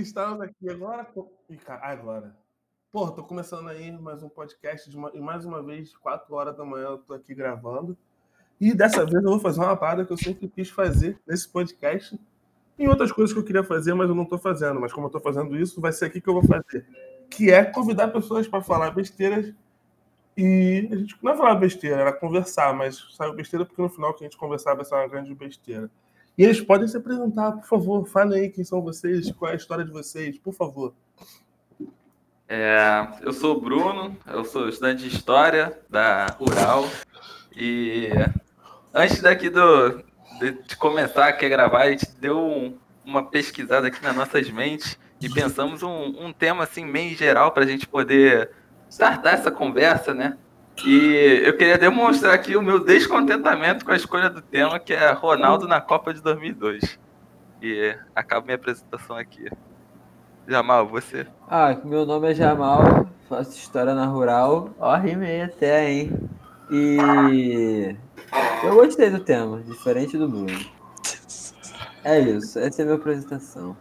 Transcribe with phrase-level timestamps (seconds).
[0.00, 1.06] Estamos aqui agora.
[1.82, 2.36] Agora.
[2.92, 6.56] Porra, tô começando aí mais um podcast de uma- e mais uma vez, 4 horas
[6.56, 7.98] da manhã, eu tô aqui gravando.
[8.60, 12.18] E dessa vez eu vou fazer uma parada que eu sempre quis fazer nesse podcast.
[12.78, 14.80] E outras coisas que eu queria fazer, mas eu não tô fazendo.
[14.80, 16.86] Mas como eu tô fazendo isso, vai ser aqui que eu vou fazer.
[17.28, 19.52] Que é convidar pessoas para falar besteiras.
[20.36, 24.14] E a gente não é falar besteira, era conversar, mas saiu besteira porque no final
[24.14, 25.90] que a gente conversar vai ser uma grande besteira.
[26.38, 28.06] E eles podem se apresentar, por favor.
[28.06, 30.94] Falem aí quem são vocês, qual é a história de vocês, por favor.
[32.48, 36.88] É, eu sou o Bruno, eu sou estudante de História da Rural
[37.54, 38.08] e
[38.94, 40.02] antes daqui do,
[40.38, 44.48] de, de começar aqui a gravar, a gente deu um- uma pesquisada aqui nas nossas
[44.50, 48.50] mentes e pensamos um, um tema assim meio geral para a gente poder
[48.88, 50.38] startar essa conversa, né?
[50.84, 55.10] E eu queria demonstrar aqui o meu descontentamento com a escolha do tema, que é
[55.12, 56.98] Ronaldo na Copa de 2002.
[57.60, 59.48] E acabo minha apresentação aqui.
[60.46, 61.26] Jamal, você?
[61.48, 64.70] Ah, meu nome é Jamal, faço história na rural.
[64.78, 66.12] Ó, rimei até, hein?
[66.70, 67.96] E
[68.64, 70.58] eu gostei do tema, diferente do Bruno.
[72.04, 73.76] É isso, essa é a minha apresentação.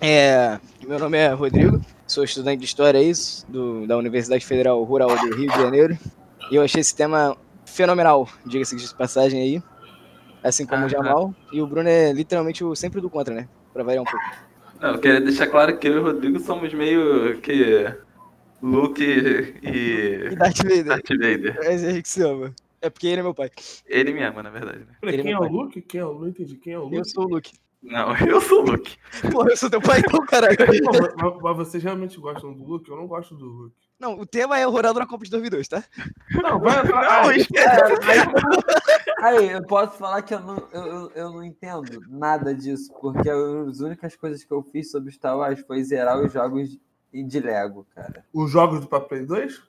[0.00, 4.82] É, meu nome é Rodrigo, sou estudante de História, é isso, do, da Universidade Federal
[4.84, 5.98] Rural do Rio de Janeiro.
[6.50, 9.62] Eu achei esse tema fenomenal, diga-se de passagem aí,
[10.42, 10.86] assim como Aham.
[10.86, 11.34] o Jamal.
[11.52, 13.48] E o Bruno é literalmente o sempre do contra, né?
[13.72, 14.24] Pra variar um pouco.
[14.80, 17.86] Não, eu queria deixar claro que eu e o Rodrigo somos meio que
[18.62, 21.58] Luke E e Darth Vader, Darth Vader.
[21.62, 22.54] é aí que se ama.
[22.80, 23.50] É porque ele é meu pai.
[23.86, 24.80] Ele me ama, na verdade.
[24.80, 24.94] né?
[25.02, 25.48] Ele quem é não o.
[25.52, 25.80] Luke?
[25.80, 26.28] Quem é o Luke?
[26.42, 26.56] Entendi.
[26.58, 26.96] Quem é o Luke?
[26.98, 27.52] Eu sou o Luke.
[27.82, 28.96] Não, eu sou o Luke.
[29.30, 30.56] Pô, eu sou teu pai então, caralho.
[30.58, 32.90] Mas, mas vocês realmente gostam do Luke?
[32.90, 33.76] Eu não gosto do Luke.
[33.98, 35.84] Não, o tema é o Ronaldo na Copa de 2002, tá?
[36.42, 37.88] Não, vai Não, ah, espera.
[39.20, 43.30] Aí, eu posso falar que eu não, eu, eu, eu não entendo nada disso, porque
[43.30, 46.76] as únicas coisas que eu fiz sobre Star Wars foi zerar os jogos
[47.12, 48.24] de Lego, cara.
[48.32, 49.62] Os jogos do Play 2?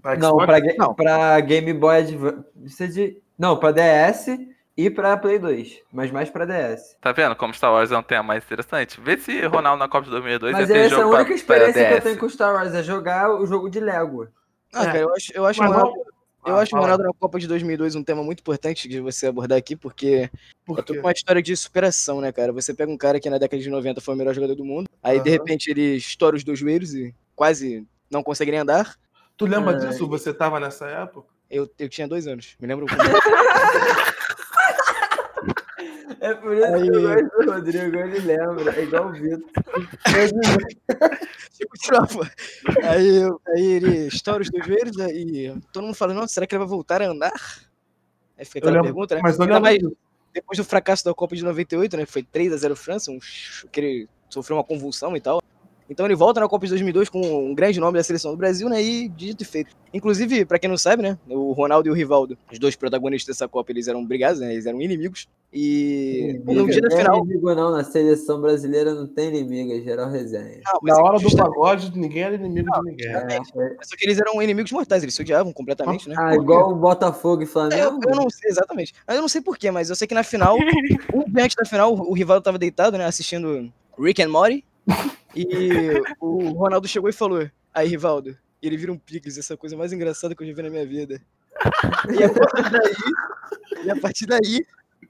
[0.00, 0.94] Pra Não, pra, Não.
[0.94, 3.22] pra Game Boy Advance.
[3.38, 4.38] Não, pra DS
[4.76, 6.96] e pra Play 2, mas mais pra DS.
[7.00, 9.00] Tá vendo como Star Wars é um tema mais interessante?
[9.00, 11.34] Vê se Ronaldo na Copa de 2002 Mas ia ter essa é a única pra,
[11.34, 14.28] experiência pra que eu tenho com Star Wars, é jogar o jogo de Lego.
[14.72, 14.86] Ah, É.
[14.86, 16.00] cara, eu acho, eu acho, o Mas Ronaldo,
[16.46, 16.80] eu Ah, acho o.
[16.80, 20.30] Ronaldo na Copa de 2002 um tema muito importante de você abordar aqui, porque
[20.64, 22.52] Por Eu tô com uma história de superação, né, cara?
[22.52, 24.88] Você pega um cara que na década de 90 foi o melhor jogador do mundo,
[25.02, 25.38] aí de Aham.
[25.38, 28.94] repente ele estoura os dois joelhos e quase não consegue nem andar.
[29.36, 29.80] Tu lembra Ai.
[29.88, 30.06] disso?
[30.08, 31.28] Você tava nessa época?
[31.50, 32.86] Eu, eu tinha dois anos, me lembro.
[36.20, 39.40] É por isso Aí- que eu gosto do Rodrigo, ele lembra, é igual o Vitor.
[42.82, 46.54] Aí, aí ele estoura os dois joelhos né, e todo mundo fala, nossa, será que
[46.54, 47.32] ele vai voltar a andar?
[48.38, 49.20] Aí fica aquela lembro, pergunta, né?
[49.22, 49.78] mas Ainda mais
[50.32, 52.06] depois do fracasso da Copa de 98, né?
[52.06, 53.18] que Foi 3 a 0 França, um,
[53.70, 55.42] que ele sofreu uma convulsão e tal.
[55.90, 58.68] Então ele volta na Copa de 2002 com um grande nome da seleção do Brasil,
[58.68, 58.80] né?
[58.80, 59.74] E dito e feito.
[59.92, 61.18] Inclusive, pra quem não sabe, né?
[61.28, 64.52] O Ronaldo e o Rivaldo, os dois protagonistas dessa Copa, eles eram brigados, né?
[64.52, 65.26] Eles eram inimigos.
[65.52, 67.18] E no dia da Não é final.
[67.18, 70.60] inimigo não, na seleção brasileira não tem inimigo, é geral resenha.
[70.64, 73.08] Não, Na é hora do pagode, ninguém era inimigo de ninguém.
[73.08, 73.42] É, é-
[73.82, 76.14] Só que eles eram inimigos mortais, eles se odiavam completamente, né?
[76.16, 77.98] ah, igual o Botafogo e Eu, Flamengo.
[78.08, 78.94] eu não sei exatamente.
[79.04, 80.56] Mas eu não sei porquê, mas eu sei que na final,
[81.12, 83.04] um dia antes da final, o Rivaldo tava deitado, né?
[83.06, 84.64] Assistindo Rick and Morty.
[85.34, 89.76] E o Ronaldo chegou e falou: Aí, Rivaldo, ele vira um picles, essa é coisa
[89.76, 91.20] mais engraçada que eu já vi na minha vida.
[92.10, 94.66] E a partir daí, e a partir daí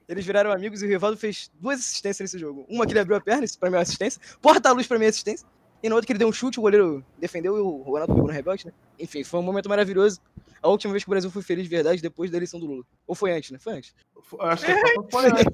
[0.07, 2.65] eles viraram amigos e o Rivaldo fez duas assistências nesse jogo.
[2.69, 5.09] Uma que ele abriu a perna, isso pra mim é assistência, porta-luz pra mim é
[5.09, 5.47] assistência.
[5.83, 8.27] E na outra que ele deu um chute, o goleiro defendeu e o Ronaldo pegou
[8.27, 8.73] no rebote, né?
[8.99, 10.19] Enfim, foi um momento maravilhoso.
[10.61, 12.83] A última vez que o Brasil foi feliz de verdade depois da eleição do Lula.
[13.07, 13.57] Ou foi antes, né?
[13.57, 13.95] Foi antes.
[14.39, 14.73] Acho que
[15.11, 15.45] foi antes.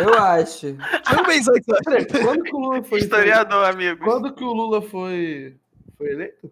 [0.00, 0.76] Eu acho.
[1.06, 1.84] Foi um mês antes, eu acho.
[1.84, 2.98] Peraí, quando que o Lula foi.
[3.00, 4.04] Historiador, amigo.
[4.04, 5.56] Quando que o Lula foi.
[5.96, 6.50] Foi eleito?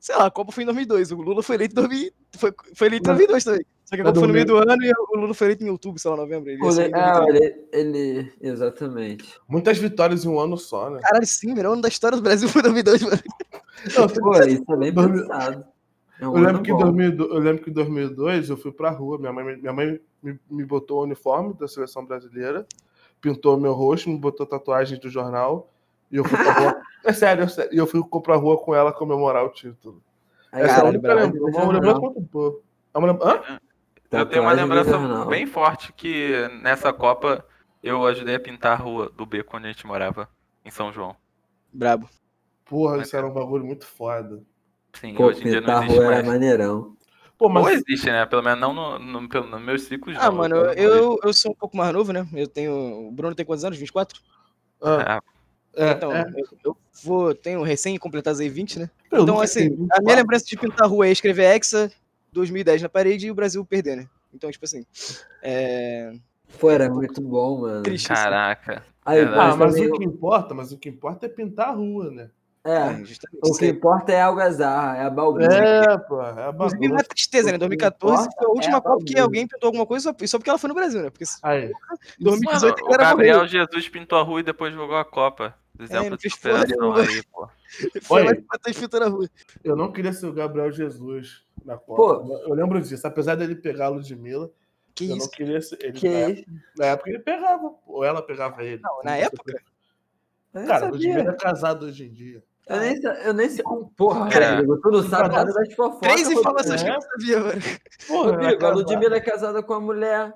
[0.00, 1.12] Sei lá, a Copa foi em 2002.
[1.12, 3.66] O Lula foi eleito em 2000, foi, foi eleito em 2002 também.
[3.84, 5.70] Só que a Copa foi no meio do ano e o Lula foi eleito em
[5.70, 6.50] outubro, sei lá, novembro.
[6.50, 6.58] Ele
[6.94, 7.34] Ah, 2003.
[7.34, 8.32] ele, ele.
[8.40, 9.24] Exatamente.
[9.48, 11.00] Muitas vitórias em um ano só, né?
[11.02, 13.18] Caralho, sim, melhor ano da história do Brasil foi 2002, mano.
[13.96, 15.64] Não, Pô, isso é bem pensado.
[16.20, 16.80] É um Eu lembro, que em bom.
[16.82, 19.18] 2002, eu lembro que em 2002 eu fui pra rua.
[19.18, 22.66] Minha mãe, minha mãe me, me botou o uniforme da seleção brasileira,
[23.20, 25.70] pintou meu rosto, me botou tatuagens do jornal.
[26.10, 26.82] E eu fui pra rua.
[27.06, 27.72] É sério, é sério.
[27.72, 30.02] E eu fui pra rua com ela comemorar o título.
[30.50, 30.82] Essa é.
[30.82, 31.28] Uma lembrança
[32.00, 32.60] muito boa.
[32.92, 33.60] É uma lembrança- Hã?
[34.10, 37.44] Eu tenho uma lembrança bem forte que nessa Copa
[37.82, 40.28] eu ajudei a pintar a rua do beco onde a gente morava,
[40.64, 41.14] em São João.
[41.72, 42.08] Brabo.
[42.64, 44.42] Porra, isso era um bagulho muito foda.
[45.00, 46.26] Sim, Pô, hoje em dia não existe era mais.
[46.26, 46.96] maneirão.
[47.38, 48.24] Pô, Ou mas existe, né?
[48.26, 50.16] Pelo menos não no, no, pelo- nos meus ciclos.
[50.18, 50.36] Ah, não.
[50.38, 52.26] mano, não eu, eu sou um pouco mais novo, né?
[52.32, 53.08] Eu tenho.
[53.08, 53.78] O Bruno tem quantos anos?
[53.78, 54.20] 24?
[54.82, 55.20] ah,
[55.76, 56.24] É, É, Então, é.
[56.34, 58.90] eu, eu vou, tenho recém completado aí 20, né?
[59.10, 61.92] Eu Então, assim, a minha lembrança de pintar a rua é escrever Hexa
[62.32, 64.08] 2010 na parede e o Brasil perder, né?
[64.32, 64.84] Então, tipo assim,
[65.42, 66.14] é...
[66.58, 67.82] Pô, era muito bom, mano.
[67.82, 68.10] triste.
[68.12, 68.22] assim.
[68.22, 68.82] Caraca.
[69.04, 69.20] Aí.
[69.22, 72.30] Ah, mas também- o que importa, mas o que importa é pintar a rua, né?
[72.66, 73.40] É, É, justamente.
[73.44, 75.48] o que importa é a algazarra, é a balbúrdia.
[75.56, 77.04] É, pô, é a Inclusive, uma bagunça.
[77.08, 77.56] tristeza, né?
[77.56, 80.02] O que 2014 importa foi a última é a Copa que alguém pintou alguma coisa
[80.18, 81.10] só, só porque ela foi no Brasil, né?
[81.10, 81.72] Porque Aí.
[82.18, 83.48] 2018 Mano, o Gabriel bagulho.
[83.50, 85.54] Jesus pintou a rua e depois jogou a Copa.
[85.78, 87.00] Exemplo não de porra superação nenhuma.
[87.02, 87.48] aí, pô.
[88.02, 88.44] foi Olha.
[89.00, 89.28] na rua.
[89.62, 92.26] Eu não queria ser o Gabriel Jesus na Copa.
[92.48, 93.06] Eu lembro disso.
[93.06, 94.50] Apesar dele pegar a Ludmilla,
[94.94, 95.30] Que eu não isso?
[95.30, 95.78] queria ser.
[95.82, 96.44] Ele, Que na, isso?
[96.78, 98.80] na época ele pegava, ou ela pegava ele.
[98.82, 99.60] Não, na época?
[100.54, 100.90] Cara, a sabia.
[100.90, 102.42] Ludmilla é casado hoje em dia.
[102.66, 103.64] Eu nem, eu nem sei.
[103.96, 106.00] Porra, Cara, Rodrigo, tu não sabe nada das fofocas.
[106.12, 107.00] Três informações que eu É.
[107.00, 107.62] sabia, mano.
[108.08, 108.70] Porra, é Rodrigo, a.
[108.70, 110.34] Ludmilla é casada com a mulher.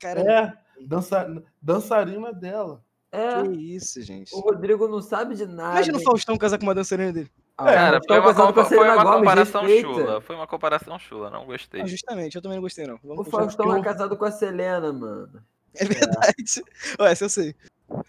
[0.00, 0.52] Cara, É,
[0.84, 2.82] dança, dançarina dela.
[3.12, 4.34] É, que isso, gente.
[4.34, 5.72] o Rodrigo não sabe de nada.
[5.72, 7.30] Imagina o Faustão casar com uma dançarina dele.
[7.56, 9.88] Ah, Cara, Faustão foi uma, compa- foi uma Gomez, comparação respeita.
[9.88, 10.20] chula.
[10.20, 11.80] Foi uma comparação chula, não gostei.
[11.80, 12.96] Ah, justamente, eu também não gostei, não.
[12.96, 13.42] O Vamos continuar.
[13.44, 15.42] Faustão é casado com a Selena, mano.
[15.74, 16.62] É verdade.
[17.00, 17.54] Ué, essa eu sei.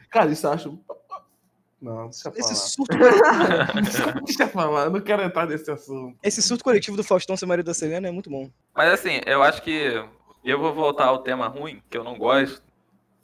[0.10, 0.80] Cara, isso eu acho.
[1.81, 2.55] Não, deixa eu Esse falar.
[2.55, 2.97] surto,
[4.25, 6.17] deixa eu falar, eu não quero entrar nesse assunto.
[6.21, 8.49] esse surto coletivo do Faustão ser marido da Selena é muito bom.
[8.75, 10.03] Mas assim, eu acho que
[10.43, 12.61] eu vou voltar ao tema ruim, que eu não gosto.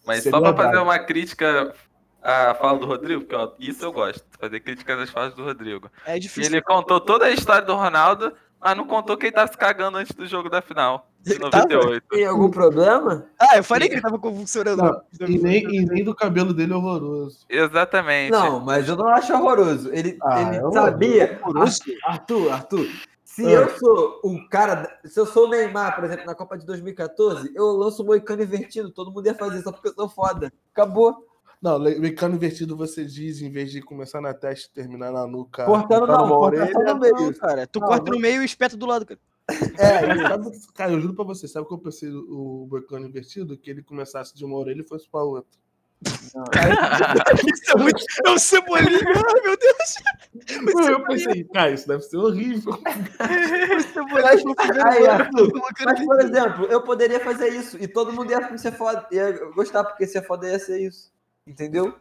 [0.06, 1.74] Mas Seria só pra fazer uma crítica
[2.22, 5.90] à fala do Rodrigo, porque ó, isso eu gosto, fazer críticas às falas do Rodrigo.
[6.06, 6.52] É E difícil.
[6.54, 9.98] ele contou toda a história do Ronaldo, mas não contou que ele tava se cagando
[9.98, 11.64] antes do jogo da final, de Ele tava?
[11.64, 12.04] 98.
[12.10, 13.26] Tem algum problema?
[13.40, 14.82] Ah, eu falei que ele tava convulsionando.
[14.84, 17.46] Não, E nem, e nem do cabelo dele é horroroso.
[17.50, 18.32] Exatamente.
[18.32, 19.90] Não, mas eu não acho horroroso.
[19.92, 21.40] Ele, Ah, ele é sabia.
[21.44, 21.80] horroroso.
[22.06, 22.88] Arthur, Arthur,
[23.24, 23.50] se Ah.
[23.52, 24.88] eu sou o cara.
[25.04, 28.44] Se eu sou o Neymar, por exemplo, na Copa de 2014, eu lanço o Moicano
[28.44, 28.92] invertido.
[28.92, 30.54] Todo mundo ia fazer só porque eu sou foda.
[30.72, 31.26] Acabou.
[31.62, 35.66] Não, mecano invertido você diz, em vez de começar na testa e terminar na nuca.
[35.66, 36.94] Cortando não, cortando orelha.
[36.94, 37.36] no meio.
[37.40, 37.66] Cara.
[37.66, 38.18] Tu Não, corta não.
[38.18, 39.04] no meio e espeta do lado.
[39.06, 39.20] cara.
[39.48, 39.54] É,
[40.30, 43.58] sabe, cara, eu juro pra você, sabe o que eu pensei do o mecano invertido?
[43.58, 45.60] Que ele começasse de uma orelha e fosse pra outra.
[46.06, 48.04] Isso é muito.
[48.26, 49.00] É um cebolinho.
[49.08, 50.88] Ai, meu Deus.
[50.88, 52.78] Eu pensei, cara, isso deve ser horrível.
[53.20, 59.08] Aí, colocando Mas, por exemplo, eu poderia fazer isso e todo mundo ia ser foda.
[59.12, 61.12] Ia gostar, porque ser foda ia ser isso.
[61.48, 61.98] Entendeu?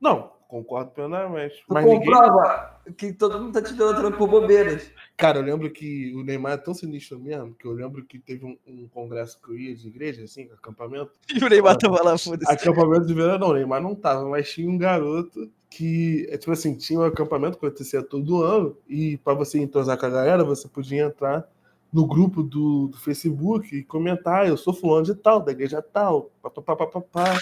[0.00, 1.62] Não, concordo plenamente.
[1.66, 2.00] Tu Mas ninguém.
[2.00, 4.90] comprova que todo mundo tá te idolatrando por bobeiras.
[5.16, 8.44] Cara, eu lembro que o Neymar é tão sinistro mesmo, que eu lembro que teve
[8.44, 11.12] um, um congresso que eu ia de igreja, assim, acampamento.
[11.40, 12.52] E o Neymar tava lá, foda-se.
[12.52, 16.50] Acampamento de verão, não, o Neymar não tava, mas tinha um garoto que, é, tipo
[16.50, 20.42] assim, tinha um acampamento que acontecia todo ano, e para você entrosar com a galera,
[20.42, 21.48] você podia entrar
[21.92, 25.80] no grupo do, do Facebook e comentar, "Ah, eu sou fulano de tal, da igreja
[25.80, 27.38] tal, papapá, papapá,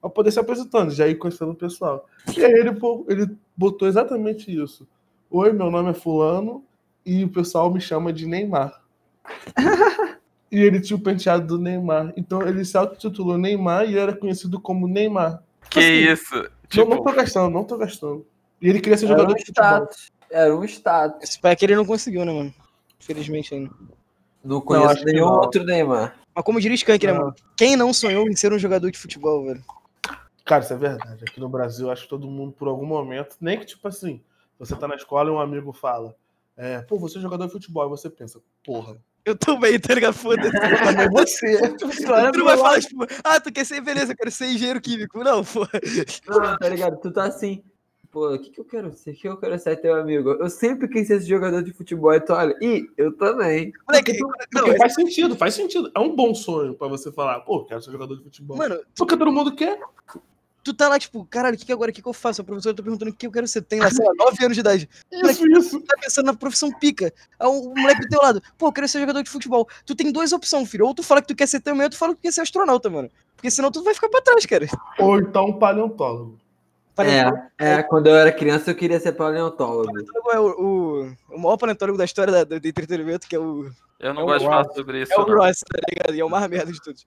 [0.00, 2.06] pra poder se apresentando, já ir conhecendo o pessoal.
[2.36, 4.86] E aí ele, pô- ele botou exatamente isso.
[5.30, 6.64] Oi, meu nome é fulano,
[7.04, 8.80] e o pessoal me chama de Neymar.
[10.50, 12.10] E ele tinha o penteado do Neymar.
[12.16, 15.42] Então ele se autotitulou Neymar e era conhecido como Neymar.
[15.68, 16.34] Que Assim, isso?
[16.34, 18.24] Não, Tipo, não tô gastando, não tô gastando.
[18.58, 19.68] E ele queria ser Era jogador um de futebol.
[19.68, 20.10] status.
[20.30, 21.22] Era um status.
[21.22, 22.54] Esse pai que ele não conseguiu, né, mano?
[22.98, 23.70] Infelizmente ainda.
[24.42, 25.34] Não conheço acho que nenhum não.
[25.34, 26.16] outro Neymar.
[26.34, 27.20] Mas como diria Skank, né, Não.
[27.20, 27.34] mano?
[27.54, 29.62] Quem não sonhou em ser um jogador de futebol, velho?
[30.48, 31.24] Cara, isso é verdade.
[31.28, 34.22] Aqui no Brasil, acho que todo mundo, por algum momento, nem que tipo assim,
[34.58, 36.16] você tá na escola e um amigo fala,
[36.56, 40.14] é, pô, você é jogador de futebol, e você pensa, porra, Eu também, tá ligado?
[40.14, 40.48] Foda-se.
[40.56, 41.74] eu também você.
[41.76, 44.46] Tipo, claro, Tu não vai falar, tipo, ah, tu quer ser, beleza, eu quero ser
[44.46, 45.22] engenheiro químico.
[45.22, 45.68] Não, pô.
[46.26, 46.98] Não, tá ligado?
[46.98, 47.62] Tu tá assim.
[48.10, 49.10] Pô, o que, que eu quero ser?
[49.10, 50.30] O que eu quero ser teu amigo?
[50.30, 52.14] Eu sempre quis ser esse jogador de futebol.
[52.14, 53.70] E tu olha, ih, eu também.
[53.86, 54.18] Moleque,
[54.50, 55.92] não, Porque faz sentido, faz sentido.
[55.94, 58.56] É um bom sonho pra você falar, pô, quero ser jogador de futebol.
[58.56, 59.78] mano, Porque todo mundo quer.
[60.72, 62.40] Tu tá lá, tipo, caralho, o que, que agora, o que, que eu faço?
[62.40, 63.62] A professora tá perguntando o que eu quero ser.
[63.62, 64.88] Tem lá, sei lá, 9 anos de idade.
[65.10, 65.80] Isso, isso.
[65.80, 67.12] Tu tá pensando na profissão pica.
[67.38, 69.66] Aí o moleque do teu lado, pô, eu quero ser jogador de futebol.
[69.86, 70.86] Tu tem duas opções, filho.
[70.86, 72.42] Ou tu fala que tu quer ser também, ou tu fala que tu quer ser
[72.42, 73.10] astronauta, mano.
[73.34, 74.66] Porque senão tu vai ficar pra trás, cara.
[74.98, 76.38] Ou então um paleontólogo.
[76.94, 79.90] Paleontólogo É, é, quando eu era criança eu queria ser paleontólogo.
[80.32, 83.70] é o, o, o maior paleontólogo da história da- do, do entretenimento, que é o,
[84.00, 85.12] eu não É gosto de falar sobre isso.
[85.12, 85.24] é o.
[85.24, 86.14] Ross, tá ligado?
[86.14, 87.06] E é o mais merda de todos.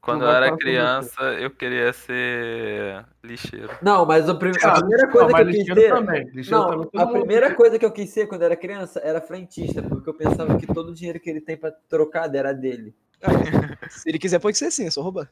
[0.00, 3.68] Quando Não eu era criança, eu queria ser lixeiro.
[3.82, 5.88] Não, mas o prim- a Ah, primeira Não, coisa que mas eu quis ser.
[5.88, 6.24] também.
[6.32, 9.82] Lixeiro também Não, a primeira coisa que eu quis ser quando era criança era frentista,
[9.82, 12.94] porque eu pensava que todo o dinheiro que ele tem pra trocar era dele.
[13.90, 15.28] Se ele quiser, pode ser assim, é só roubar.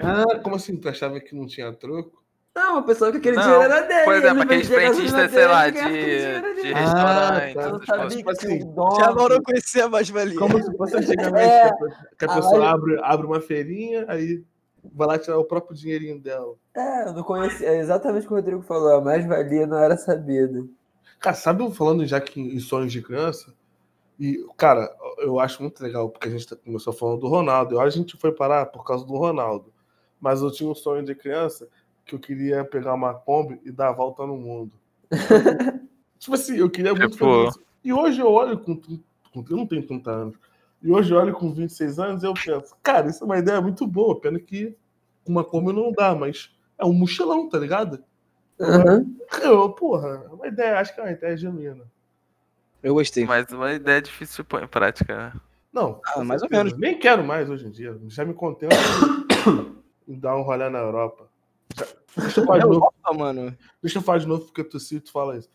[0.00, 0.76] Ah, como assim?
[0.76, 2.23] Tu achava que não tinha troco?
[2.54, 4.04] Não, eu pensava que aquele Não, dinheiro era dele.
[4.04, 7.54] Por exemplo, ele aqueles frentistas, sei lá, de, de restaurante.
[7.54, 7.62] tá.
[7.62, 8.14] Eu não essas sabia coisas.
[8.16, 9.00] Tipo que assim.
[9.00, 10.38] Já não conhecia a mais-valia.
[10.38, 11.72] Como se fosse antigamente, É.
[12.16, 14.44] que a pessoa Ah, abre, abre uma feirinha, aí
[14.94, 16.54] vai lá tirar o próprio dinheirinho dela.
[16.76, 17.66] É, eu não conhecia.
[17.68, 18.94] É exatamente o que o Rodrigo falou.
[18.98, 20.64] A mais-valia não era sabida.
[21.18, 23.52] Cara, sabe falando já que em sonhos de criança?
[24.20, 27.74] E, cara, eu acho muito legal, porque a gente tá- começou falando do Ronaldo.
[27.74, 29.72] Eu acho que a gente foi parar por causa do Ronaldo.
[30.20, 31.66] Mas eu tinha um sonho de criança
[32.04, 34.72] que eu queria pegar uma Kombi e dar a volta no mundo.
[36.18, 37.60] tipo assim, eu queria muito Tipo- fazer isso.
[37.84, 39.44] E hoje eu olho com, com.
[39.50, 40.36] Eu não tenho 30 anos.
[40.82, 43.60] E hoje eu olho com 26 anos e eu penso, cara, isso é uma ideia
[43.60, 44.20] muito boa.
[44.20, 44.74] Pena que
[45.24, 48.02] com uma Kombi não dá, mas é um mochilão, tá ligado?
[49.42, 51.84] Eu, porra, é uma ideia, acho que é uma ideia genuína.
[52.82, 53.24] Eu gostei.
[53.24, 55.16] Mas uma ideia difícil de pôr em prática.
[55.16, 55.40] né?
[55.72, 56.76] Não, Ah, mais ou menos.
[56.78, 57.98] Nem quero mais hoje em dia.
[58.08, 58.74] Já me contento
[60.06, 61.28] em dar um rolê na Europa.
[62.16, 63.56] Deixa eu falar de novo, Ah, mano.
[63.82, 65.50] deixa eu falar de novo porque tu cito fala isso.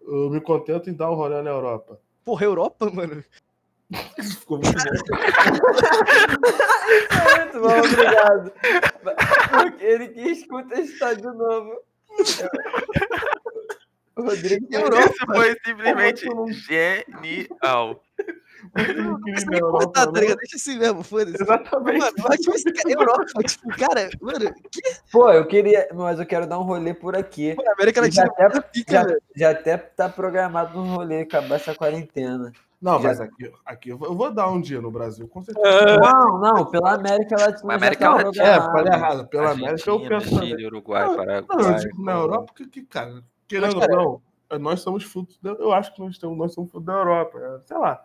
[0.00, 1.98] Eu me contento em dar um rolê na Europa.
[2.24, 3.24] Porra, Europa, mano.
[4.18, 4.82] Isso ficou muito bom.
[7.36, 8.52] Muito bom, obrigado.
[9.50, 11.78] Porque ele quis contestar de novo.
[14.16, 18.02] O Rodrigo Isso foi simplesmente genial.
[18.74, 20.38] Não tá ligado?
[20.38, 21.42] Deixa assim mesmo, foda-se.
[21.42, 21.98] Exatamente.
[21.98, 24.54] Mano, mas tipo, esse cara, Europa, tipo, cara, mano,
[25.10, 25.88] Pô, eu queria.
[25.94, 27.54] Mas eu quero dar um rolê por aqui.
[27.54, 29.22] pô, América Já Latina até, pica, já, velho.
[29.36, 32.52] já até tá programado um rolê acabar essa quarentena.
[32.80, 35.66] Não, Já- mas aqui, aqui eu vou dar um dia no Brasil, com certeza.
[35.68, 35.98] É.
[36.00, 37.60] Não, não, pela América Latina.
[37.64, 39.28] Mas já América tá Latina- É, falei errado.
[39.28, 40.38] Pela América eu Argentina, penso.
[40.46, 41.56] Chile, Uruguai, Não, Paraguai.
[41.62, 45.50] Não, eu digo na Europa porque, que, cara, querendo ou não, nós somos frutos da,
[45.52, 48.00] Eu acho que nós, temos, nós somos frutos da Europa, é, sei lá.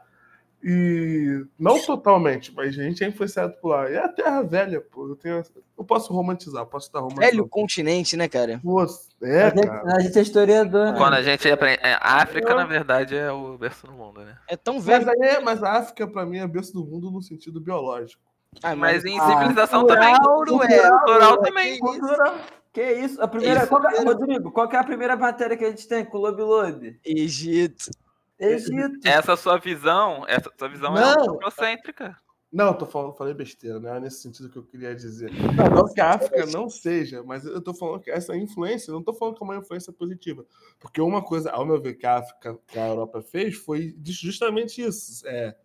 [0.63, 3.89] E não totalmente, mas a gente é influenciado por lá.
[3.89, 5.07] E é a terra velha, pô.
[5.07, 5.41] Eu, tenho,
[5.77, 7.31] eu posso romantizar, posso estar romantizando.
[7.31, 8.59] Velho continente, né, cara?
[8.63, 8.83] Pô,
[9.21, 9.95] é, a, gente, cara.
[9.95, 10.91] a gente é historiador.
[10.93, 10.97] né?
[10.97, 11.79] Quando a gente aprende.
[11.83, 14.35] é, A África, na verdade, é o berço do mundo, né?
[14.47, 15.05] É tão velho.
[15.05, 18.21] Mas, aí, mas a África, pra mim, é berço do mundo no sentido biológico.
[18.63, 20.15] Ah, Mas em Ah, civilização também.
[20.17, 20.89] Cultural, não é?
[20.89, 21.79] Cultural também.
[21.79, 22.35] Cultura.
[22.73, 23.21] Que isso?
[23.21, 23.59] A primeira.
[23.59, 24.03] Isso, qual é-.
[24.03, 26.99] Rodrigo, qual que é a primeira matéria que a gente tem com o Lobe Lobe?
[27.05, 27.91] Egito.
[28.39, 28.99] Egito.
[29.05, 31.11] Essa sua visão, essa sua visão é Não.
[31.11, 32.15] antropocêntrica.
[32.51, 35.29] Não, tô falando, falei besteira, não é nesse sentido que eu queria dizer.
[35.53, 38.95] Não, não que a África não seja, mas eu tô falando que essa influência, eu
[38.95, 40.45] não tô falando que é uma influência positiva.
[40.79, 44.81] Porque uma coisa, ao meu ver, que a África, que a Europa fez foi justamente
[44.81, 45.27] isso.
[45.27, 45.57] É,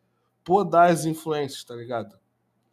[0.43, 2.19] podar as influências, tá ligado?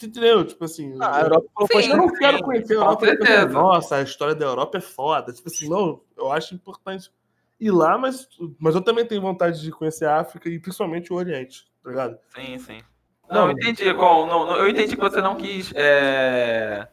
[0.02, 0.44] Entendeu?
[0.44, 0.98] Tipo assim.
[1.00, 3.46] Ah, a eu- Europa propôs Sim, eu não sim, quero conhecer a Europa.
[3.52, 5.32] Nossa, a história da Europa é foda.
[5.32, 7.12] Tipo assim, não, eu acho importante
[7.60, 11.16] ir lá, mas, mas eu também tenho vontade de conhecer a África e principalmente o
[11.16, 12.20] Oriente, tá ligado?
[12.34, 12.82] Sim, sim.
[13.30, 13.42] Não.
[13.42, 14.26] Não, eu entendi qual.
[14.26, 16.88] Não, não, eu entendi que você não quis é,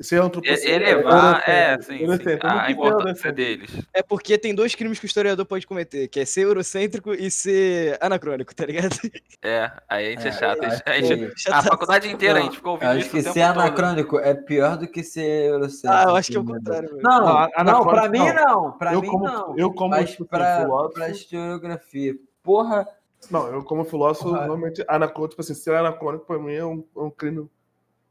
[0.00, 0.70] Ser antropocêntrico.
[0.74, 2.02] elevar é, sim, sim.
[2.04, 3.70] Eu não a importância deles.
[3.94, 7.30] É porque tem dois crimes que o historiador pode cometer, que é ser eurocêntrico e
[7.30, 8.94] ser anacrônico, tá ligado?
[9.42, 10.62] É, aí a gente é, É, chato.
[10.64, 12.98] A acho gente, a gente- a faculdade inteira a Não, gente ficou Eu ouvindo acho
[13.00, 13.60] isso que ser todo.
[13.60, 15.94] anacrônico é pior do que ser eurocêntrico.
[15.94, 17.00] Ah, eu acho que é o contrário, velho.
[17.02, 18.34] Não, Não, não, anacrônico pra mim não.
[18.34, 18.72] não.
[18.72, 19.58] Pra eu mim como, não.
[19.58, 20.94] Eu como Mas pra, filósofo.
[20.94, 22.14] pra historiografia.
[22.42, 22.86] Porra,
[23.30, 24.40] Não, eu como filósofo, Porra.
[24.40, 27.48] normalmente anacrônico, tipo assim, ser anacrônico pra mim é um, é um crime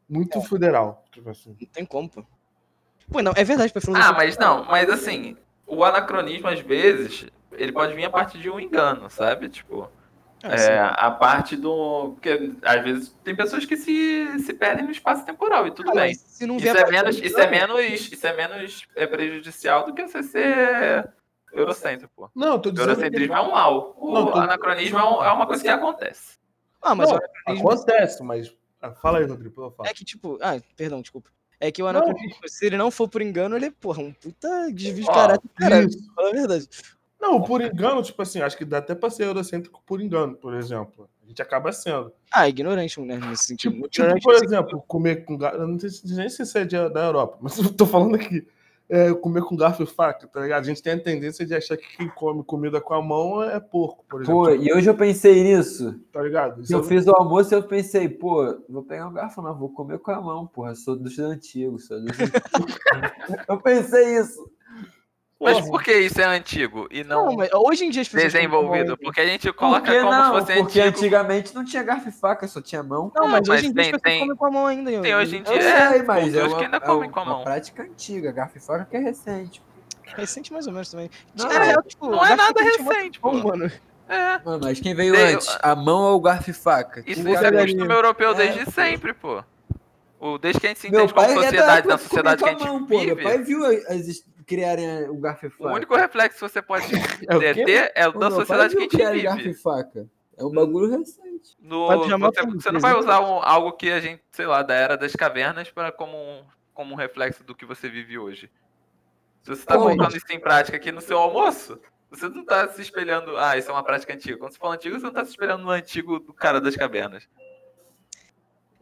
[0.09, 0.41] muito É.
[0.41, 1.03] federal.
[1.11, 1.55] Tipo assim.
[1.59, 2.23] Não tem como, pô.
[3.11, 7.71] Pô, não, é verdade, pra Ah, mas não, mas assim, o anacronismo, às vezes, ele
[7.71, 9.47] pode vir a partir de um engano, sabe?
[9.49, 9.89] Tipo,
[10.43, 12.11] Ah, é, a parte do.
[12.13, 15.93] Porque às vezes tem pessoas que se, se perdem no espaço temporal e tudo Ah,
[15.93, 16.01] bem.
[16.09, 17.79] mas se não Isso é, menos, isso, é menos,
[18.11, 21.09] isso é menos é, prejudicial do que você ser
[21.51, 22.29] eurocêntrico, pô.
[22.35, 22.85] Não, eu tô dizendo.
[22.87, 23.95] que- eurocentrismo é um mal.
[23.97, 26.37] O Não, tô- anacronismo é, um- é uma coisa que acontece.
[26.81, 28.55] Ah, mas Não, o anacronismo acontece, mas.
[28.81, 29.87] Ah, Fala aí, Rodrigo, por favor.
[29.89, 30.37] é que, tipo.
[30.41, 31.29] Ah, perdão, desculpa.
[31.59, 34.69] É que o anacronismo, se ele não for por engano, ele é, porra, um puta
[34.73, 35.87] desvio de Ó, caráter, caralho.
[35.87, 36.13] Isso.
[36.13, 36.69] Fala a verdade.
[37.19, 40.53] Não, por engano, tipo assim, acho que dá até pra ser eurocêntrico por engano, por
[40.53, 41.09] exemplo.
[41.23, 42.11] A gente acaba sendo.
[42.31, 43.17] Ah, ignorante, né?
[43.17, 43.73] Nesse sentido.
[43.73, 45.41] Tipo, tipo, por exemplo, comer com.
[45.43, 48.45] Eu não sei se- nem se é de- da Europa, mas eu tô falando aqui.
[48.87, 50.61] É, comer com garfo e faca, tá ligado?
[50.61, 53.59] A gente tem a tendência de achar que quem come comida com a mão é
[53.59, 54.43] porco, por exemplo.
[54.43, 55.99] pô, e hoje eu pensei nisso.
[56.13, 56.61] Tá ligado?
[56.61, 59.57] Isso Eu é- fiz o almoço e eu pensei, pô, vou pegar um garfo, não,
[59.57, 60.75] vou comer com a mão, porra.
[60.75, 62.41] Sou dos antigos, sou dos antigos.
[63.49, 64.47] eu pensei isso.
[65.45, 68.33] Mas por que isso é antigo e não, Não, mas hoje em dia as pessoas.
[68.33, 68.97] desenvolvido?
[68.97, 70.25] Porque a gente coloca como não?
[70.25, 70.97] se fosse Porque antigo.
[70.97, 73.11] antigamente não tinha garfo e faca, só tinha mão.
[73.15, 75.01] Não, mas, mas hoje em dia tem- as pessoas tem- comem com a mão ainda.
[75.01, 75.55] Tem hoje em Eu dia.
[75.61, 77.43] é, sei, mas é uma, que ainda é comem com a mão.
[77.43, 78.31] prática antiga.
[78.31, 79.61] Garfo e faca que é recente.
[80.17, 81.09] Recente mais ou menos também.
[81.35, 83.31] Não, real, tipo, Não é nada recente, pô.
[83.33, 83.71] mano.
[84.07, 84.39] É.
[84.45, 85.57] Mano, mas quem veio antes?
[85.61, 87.03] A mão ou o garfo e faca?
[87.07, 88.33] Isso, isso é costume europeu É.
[88.35, 89.43] desde sempre, pô.
[90.19, 92.51] O, desde que a gente se entende como é da sociedade, na sociedade que a
[92.53, 92.97] gente mão, pô.
[92.99, 95.73] Meu vive, pai viu as, criarem o garfo e o faca.
[95.73, 96.85] único reflexo que você pode
[97.29, 99.43] É o ter, é o Pô, da pai sociedade que a gente criarem garfo e
[99.43, 99.59] vive.
[99.59, 100.07] faca.
[100.37, 101.55] É um bagulho recente.
[101.59, 103.05] No, você, você não vai anos.
[103.05, 106.43] usar um- algo que a gente, sei lá, da era das cavernas para como um,
[106.73, 108.51] como um reflexo do que você vive hoje.
[109.43, 112.81] Se você está colocando isso em prática aqui no seu almoço, você não está se
[112.81, 113.37] espelhando.
[113.37, 114.37] Ah, isso é uma prática antiga.
[114.37, 117.27] Quando você fala antigo, você não está se espelhando no antigo do cara das cavernas.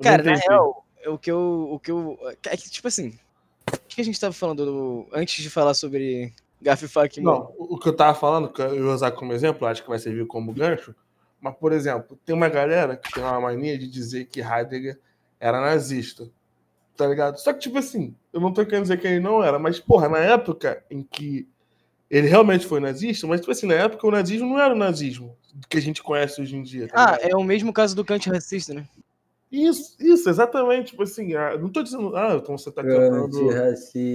[0.01, 1.67] Cara, não na real, o que eu.
[1.71, 2.17] O que eu.
[2.47, 3.19] É que, tipo assim.
[3.93, 6.33] O que a gente tava falando do- antes de falar sobre
[7.21, 7.37] mano?
[7.37, 9.99] Não, o que eu tava falando, que eu ia usar como exemplo, acho que vai
[9.99, 10.95] servir como gancho,
[11.39, 14.99] mas, por exemplo, tem uma galera que tem uma mania de dizer que Heidegger
[15.39, 16.27] era nazista,
[16.97, 17.37] tá ligado?
[17.37, 20.09] Só que, tipo assim, eu não tô querendo dizer que ele não era, mas, porra,
[20.09, 21.47] na época em que
[22.09, 25.37] ele realmente foi nazista, mas, tipo assim, na época o nazismo não era o nazismo
[25.69, 28.27] que a gente conhece hoje em dia, tá Ah, é o mesmo caso do Kant
[28.27, 28.87] racista, né?
[29.53, 33.27] Isso, isso, exatamente, tipo assim, ah, não tô dizendo, ah, então você tá tentando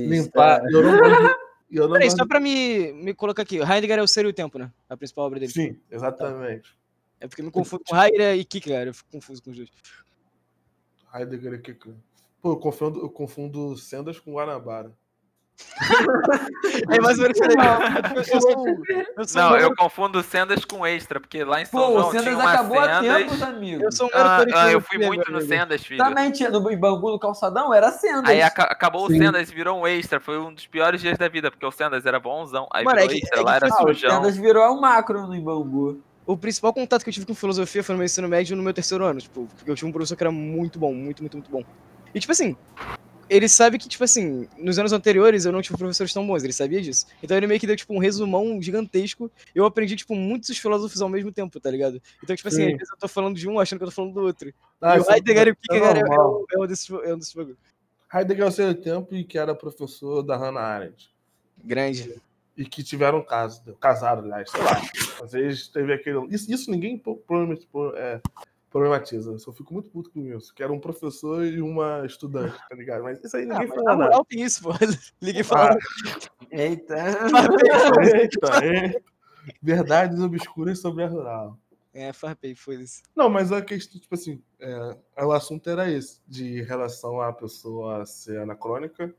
[0.09, 1.39] limpar, eu não gosto
[1.71, 3.59] eu não Peraí, gosto só pra me, me colocar aqui.
[3.59, 4.73] Heidegger é o Ser e o Tempo, né?
[4.89, 5.75] A principal obra de- dele.
[5.75, 6.77] Sim, exatamente.
[7.21, 8.89] É porque eu me confundo com Heidegger e Kierkegaard.
[8.89, 9.69] Eu fico confuso com os dois.
[11.15, 11.75] Heidegger aqui.
[11.75, 11.97] cara.
[12.43, 14.93] Pô, eu confundo, eu confundo Sendas com Guanabara.
[16.91, 18.17] É mais ou menos diferente.
[18.33, 18.77] Eu sou,
[19.17, 22.11] eu sou Não, eu confundo sendas com extra, porque lá em São Pô, o João
[22.11, 23.17] tinha Sendas uma acabou há sendas.
[23.19, 23.85] tempos, amigo.
[23.85, 25.99] eu sou um Ah, ah, eu fui muito no sendas, filho.
[26.03, 28.29] Também tinha no Bangu do Calçadão, era Sendas.
[28.31, 29.19] Aí aca- acabou o Sim.
[29.19, 30.21] Sendas e virou um extra.
[30.21, 32.67] Foi um dos piores dias da vida, porque o Sendas era bonzão.
[32.73, 34.11] Aí Mano, é virou que- extra, é lá que era Ah, o sujão.
[34.11, 36.01] Sendas virou um macro no Bangu.
[36.27, 38.75] O principal contato que eu tive com filosofia foi no meu ensino médio no meu
[38.75, 41.51] terceiro ano, tipo, porque eu tive um professor que era muito bom, muito, muito, muito
[41.51, 41.63] bom.
[42.15, 42.55] E, tipo assim,
[43.29, 46.53] ele sabe que, tipo assim, nos anos anteriores eu não tive professores tão bons, ele
[46.53, 47.07] sabia disso.
[47.23, 49.31] Então ele meio que deu, tipo, um resumão gigantesco.
[49.55, 52.01] Eu aprendi, tipo, muitos filósofos ao mesmo tempo, tá ligado?
[52.23, 52.73] Então, tipo assim, Sim.
[52.73, 54.53] às vezes eu tô falando de um achando que eu tô falando do outro.
[54.81, 57.19] Ah, e o é- Heidegger e o Kierkegaard é, um- é um desses, é um
[57.19, 57.57] desses bagulho.
[58.13, 61.11] Heidegger é o seu tempo e que era professor da Hannah Arendt.
[61.65, 62.21] Grande.
[62.57, 64.83] E que tiveram um caso, casaram, aliás, sei lá.
[65.23, 66.27] Às vezes teve aquele.
[66.29, 68.21] Isso, isso ninguém pro- problema- pro- é,
[68.71, 69.33] problematiza.
[69.33, 70.55] Eu só fico muito puto com isso.
[70.55, 73.03] Que era um professor e uma estudante, tá ligado?
[73.03, 74.05] Mas isso aí Ah, ninguém mas fala na nada.
[74.11, 74.71] moral tem isso, pô.
[75.23, 75.79] Liguei Ah, falando.
[76.51, 76.95] Eita.
[78.15, 79.03] eita, eita.
[79.63, 81.59] Verdades obscuras sobre a rural.
[81.95, 83.03] É, farpei, foda-se.
[83.17, 88.05] Não, mas a questão, tipo assim, é, o assunto era esse, de relação à pessoa
[88.07, 89.13] ser anacrônica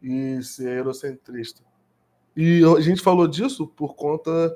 [0.00, 1.62] e ser eurocentrista.
[2.36, 4.54] E a gente falou disso por conta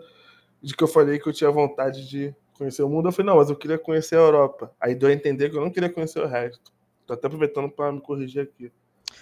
[0.62, 3.08] de que eu falei que eu tinha vontade de conhecer o mundo.
[3.08, 4.72] Eu falei, não, mas eu queria conhecer a Europa.
[4.80, 6.72] Aí deu a entender que eu não queria conhecer o resto.
[7.06, 8.72] Tô até aproveitando para me corrigir aqui.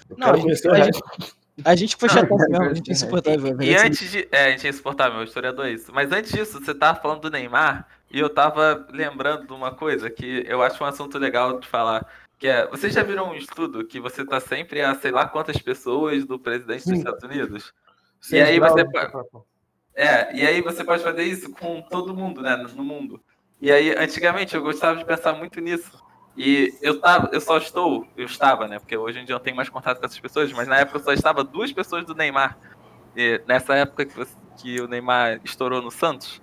[0.08, 1.02] Eu Não, quero a gente- conhecer o a resto.
[1.64, 3.48] A gente foi chato mesmo, a gente é insuportável.
[3.52, 3.80] E velho.
[3.86, 4.28] antes de.
[4.32, 5.92] É, a gente é insuportável, o historiador é isso.
[5.94, 10.10] Mas antes disso, você tava falando do Neymar e eu tava lembrando de uma coisa
[10.10, 12.04] que eu acho um assunto legal de falar.
[12.40, 15.56] Que é, vocês já viram um estudo que você tá sempre a sei lá quantas
[15.58, 16.98] pessoas do presidente dos Sim.
[16.98, 17.72] Estados Unidos?
[18.20, 19.44] Seis aí graus você pa- separação.
[19.94, 23.22] É, e aí você pode fazer isso com todo mundo, né, no mundo.
[23.60, 26.02] E aí, antigamente, eu gostava de pensar muito nisso.
[26.36, 29.44] E eu tava, eu só estou, eu estava, né, porque hoje em dia eu não
[29.44, 32.14] tenho mais contato com essas pessoas, mas na época eu só estava duas pessoas do
[32.14, 32.58] Neymar.
[33.16, 36.42] E nessa época que, você- que o Neymar estourou no Santos.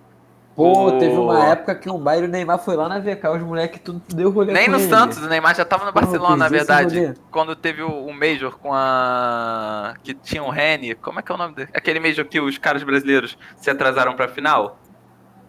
[0.55, 3.81] Pô, teve uma época que um baile o Neymar foi lá na VK, os moleques
[3.83, 4.89] tudo deu rolê Nem no ele.
[4.89, 7.13] Santos, o Neymar já tava no Barcelona, na verdade.
[7.31, 9.93] Quando teve o, o Major com a.
[10.03, 10.93] que tinha o Reni.
[10.95, 11.69] Como é que é o nome dele?
[11.73, 14.77] Aquele Major que os caras brasileiros se atrasaram pra final.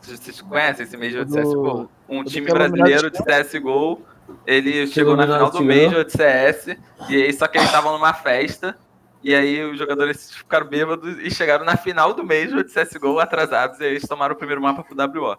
[0.01, 1.91] Vocês, vocês conhecem esse Major de CSGO?
[2.09, 4.01] Um time brasileiro de CSGO.
[4.47, 6.77] Ele chegou na final do Major de CS.
[7.09, 8.77] E aí, só que eles estavam numa festa.
[9.23, 13.79] E aí os jogadores ficaram bêbados e chegaram na final do Major de CSGO atrasados.
[13.81, 15.37] E aí eles tomaram o primeiro mapa pro WO.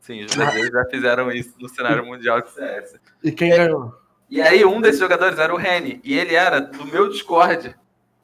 [0.00, 2.96] Sim, os brasileiros já fizeram isso no cenário mundial de CS.
[3.22, 3.94] E quem ganhou?
[4.28, 7.74] E aí um desses jogadores era o Reni, e ele era do meu Discord.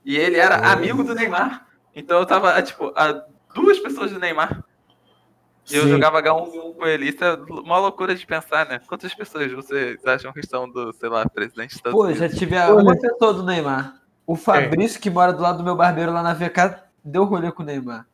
[0.05, 0.64] E ele era Oh.
[0.73, 1.66] amigo do Neymar.
[1.94, 4.62] Então eu tava, tipo, a duas pessoas do Neymar.
[5.71, 5.90] E eu Sim.
[5.90, 7.09] jogava H1 com ele.
[7.11, 8.81] Isso é uma loucura de pensar, né?
[8.88, 12.57] Quantas pessoas vocês acham que estão do, sei lá, presidente dos Estados Pô, já tive
[12.57, 13.94] a- uma pessoa do Neymar.
[14.29, 17.62] O Fabrício, que mora do lado do meu barbeiro lá na VK, deu rolê com
[17.62, 18.07] o Neymar.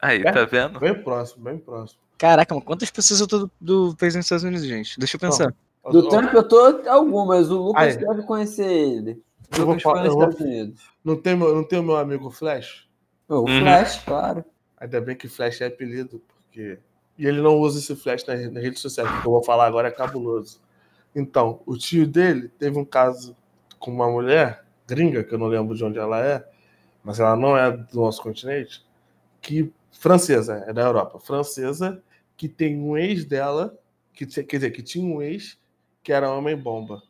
[0.00, 0.30] Aí, É?
[0.30, 0.78] tá vendo?
[0.78, 2.00] Bem próximo, bem próximo.
[2.16, 4.98] Caraca, mano, quantas pessoas eu tô do, do presidente dos Estados Unidos, gente?
[5.00, 5.52] Deixa eu pensar.
[5.90, 8.06] Do Trump eu tô algumas, o Lucas Aí.
[8.06, 9.20] deve conhecer ele.
[9.52, 10.82] O Eu vou Lucas foi falar- nos eu vou- Estados Unidos.
[11.04, 12.88] Não tem, meu, não tem o meu amigo Flash?
[13.26, 13.60] Pô, O Uhum.
[13.60, 14.44] Flash, claro.
[14.78, 16.78] Ainda bem que Flash é apelido, porque.
[17.18, 19.88] E ele não usa esse Flash nas, nas redes sociais, porque eu vou falar agora
[19.88, 20.60] é cabuloso.
[21.14, 23.36] Então, o tio dele teve um caso
[23.78, 26.46] com uma mulher gringa, que eu não lembro de onde ela é,
[27.02, 28.84] mas ela não é do nosso continente,
[29.40, 32.02] que francesa, é da Europa, francesa,
[32.36, 33.76] que tem um ex dela,
[34.12, 35.58] que quer dizer, que tinha um ex
[36.02, 37.02] que era homem bomba.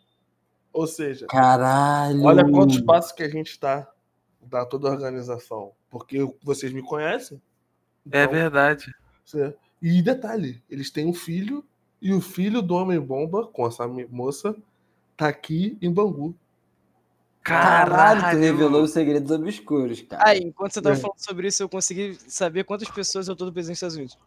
[0.73, 2.23] Ou seja, Caralho.
[2.23, 3.91] olha quantos passos que a gente está
[4.41, 7.41] da toda a organização, porque vocês me conhecem.
[8.11, 8.93] É Então, verdade.
[9.25, 9.59] Certo.
[9.81, 11.65] E detalhe, eles têm um filho
[12.01, 14.57] e o filho do Homem Bomba, com essa moça,
[15.17, 16.35] tá aqui em Bangu.
[17.43, 20.23] Caralho, tu revelou os segredos obscuros, cara.
[20.29, 20.99] Aí, enquanto você tava É.
[20.99, 24.19] falando sobre isso, eu consegui saber quantas pessoas eu tô do presidente dos Estados Unidos.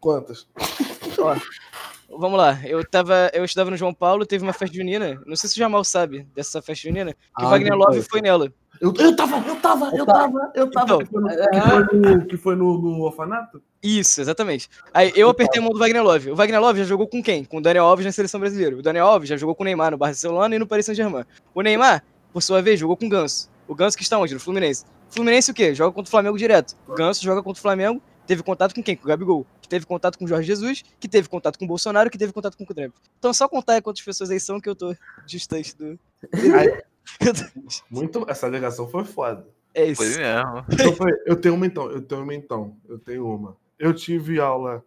[0.00, 0.46] Quantas?
[2.16, 3.30] Vamos lá, eu tava.
[3.32, 5.20] Eu estudava no João Paulo, teve uma festa junina.
[5.26, 7.12] Não sei se o Jamal sabe dessa festa junina.
[7.36, 8.08] Que o Ah, Wagner Love foi.
[8.10, 8.52] foi nela.
[8.80, 10.98] Eu, eu tava, eu tava, eu tava, eu tava.
[11.02, 13.62] Então, que foi no, que foi no, que foi no, no orfanato?
[13.82, 14.68] Isso, exatamente.
[14.92, 16.30] Aí eu apertei a mão do Wagner Love.
[16.32, 17.44] O Wagner Love já jogou com quem?
[17.44, 18.76] Com o Daniel Alves na seleção brasileira.
[18.76, 21.24] O Daniel Alves já jogou com o Neymar no Barcelona e no Paris Saint-Germain.
[21.54, 23.48] O Neymar, por sua vez, jogou com o Ganso.
[23.68, 24.34] O Ganso que está onde?
[24.34, 24.84] No Fluminense.
[25.08, 25.72] Fluminense o quê?
[25.74, 26.76] Joga contra o Flamengo direto.
[26.88, 28.96] O Ganso joga contra o Flamengo, teve contato com quem?
[28.96, 29.46] Com o Gabigol.
[29.62, 32.32] Que teve contato com o Jorge Jesus, que teve contato com o Bolsonaro, que teve
[32.32, 32.92] contato com o Trump.
[33.18, 34.94] Então só contar aí quantas pessoas aí são que eu tô
[35.24, 35.98] distante do.
[37.90, 39.46] Muito, essa ligação foi foda.
[39.72, 40.02] É isso.
[40.02, 40.64] Foi mesmo.
[40.70, 43.56] Então, foi- eu tenho uma então, eu tenho uma então, eu tenho uma.
[43.78, 44.84] Eu tive aula,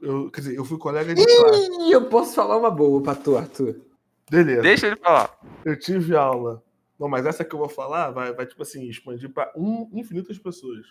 [0.00, 1.68] eu, quer dizer, eu fui colega de classe.
[1.88, 3.76] Ih, eu posso falar uma boa pra tu, Arthur.
[4.30, 4.62] Beleza.
[4.62, 5.38] Deixa ele falar.
[5.64, 6.62] Eu tive aula.
[6.98, 10.38] Não, mas essa que eu vou falar vai, vai tipo assim, expandir para um, infinitas
[10.38, 10.86] pessoas.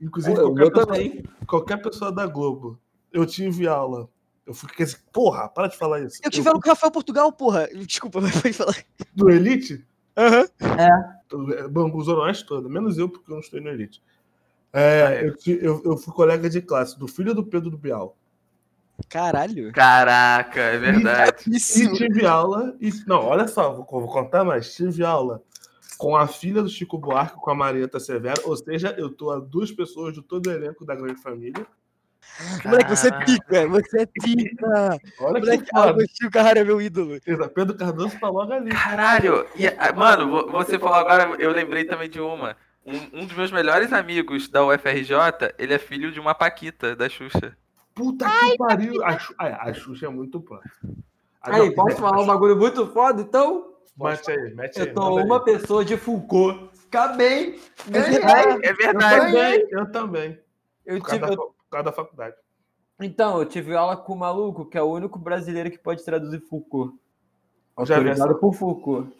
[0.00, 1.22] Inclusive Eu, qualquer, eu pessoa, também.
[1.46, 2.78] qualquer pessoa da Globo.
[3.12, 4.08] Eu tive aula.
[4.44, 6.18] Eu fui, quer dizer, porra, para de falar isso.
[6.24, 7.68] Eu tive aula com o Rafael Portugal, porra.
[7.86, 8.76] Desculpa, mas pode falar.
[9.14, 10.46] do Elite, Aham.
[11.70, 14.02] Bambu Zona Oeste toda, menos eu, porque eu não estou no Elite.
[14.72, 18.16] É, eu, eu, eu fui colega de classe do filho do Pedro do Bial.
[19.08, 19.72] Caralho.
[19.72, 21.44] Caraca, é verdade.
[21.46, 21.92] E Isso.
[21.94, 22.74] tive aula.
[22.80, 24.74] E, não, olha só, vou, vou contar mais.
[24.74, 25.42] Tive aula
[25.98, 28.40] com a filha do Chico Buarque, com a Marieta Severo.
[28.44, 31.66] Ou seja, eu tô a duas pessoas de todo o elenco da grande família.
[32.64, 34.98] Moleque, você é pica, você é pica.
[35.20, 35.90] Olha que Moleque, foda.
[35.90, 37.18] Agostinho Carrara é meu ídolo.
[37.26, 38.70] Exato, Pedro Cardoso tá logo ali.
[38.70, 39.46] Caralho!
[39.56, 42.56] E, ah, mano, vo- você falou agora, eu lembrei também de uma.
[42.86, 45.14] Um, um dos meus melhores amigos da UFRJ,
[45.58, 47.56] ele é filho de uma Paquita, da Xuxa.
[47.94, 49.04] Puta que pariu.
[49.04, 50.92] A, Xu- ah, a Xuxa é muito próxima.
[51.42, 53.72] Ah, Aí, não, posso falar um bagulho muito foda, então?
[53.96, 54.88] Mete aí, mete aí.
[54.88, 55.26] Eu tô manda aí.
[55.26, 56.70] uma pessoa de Foucault.
[56.86, 57.60] Acabei.
[57.88, 58.18] Ganhei.
[58.62, 59.26] É Eu verdade.
[59.32, 60.38] também, eu também.
[60.86, 62.36] Eu Por causa, tive, da, eu- fa- por causa da faculdade.
[63.00, 66.40] Então, eu tive aula com o maluco, que é o único brasileiro que pode traduzir
[66.40, 66.94] Foucault.
[67.76, 69.10] Autorizado por Foucault.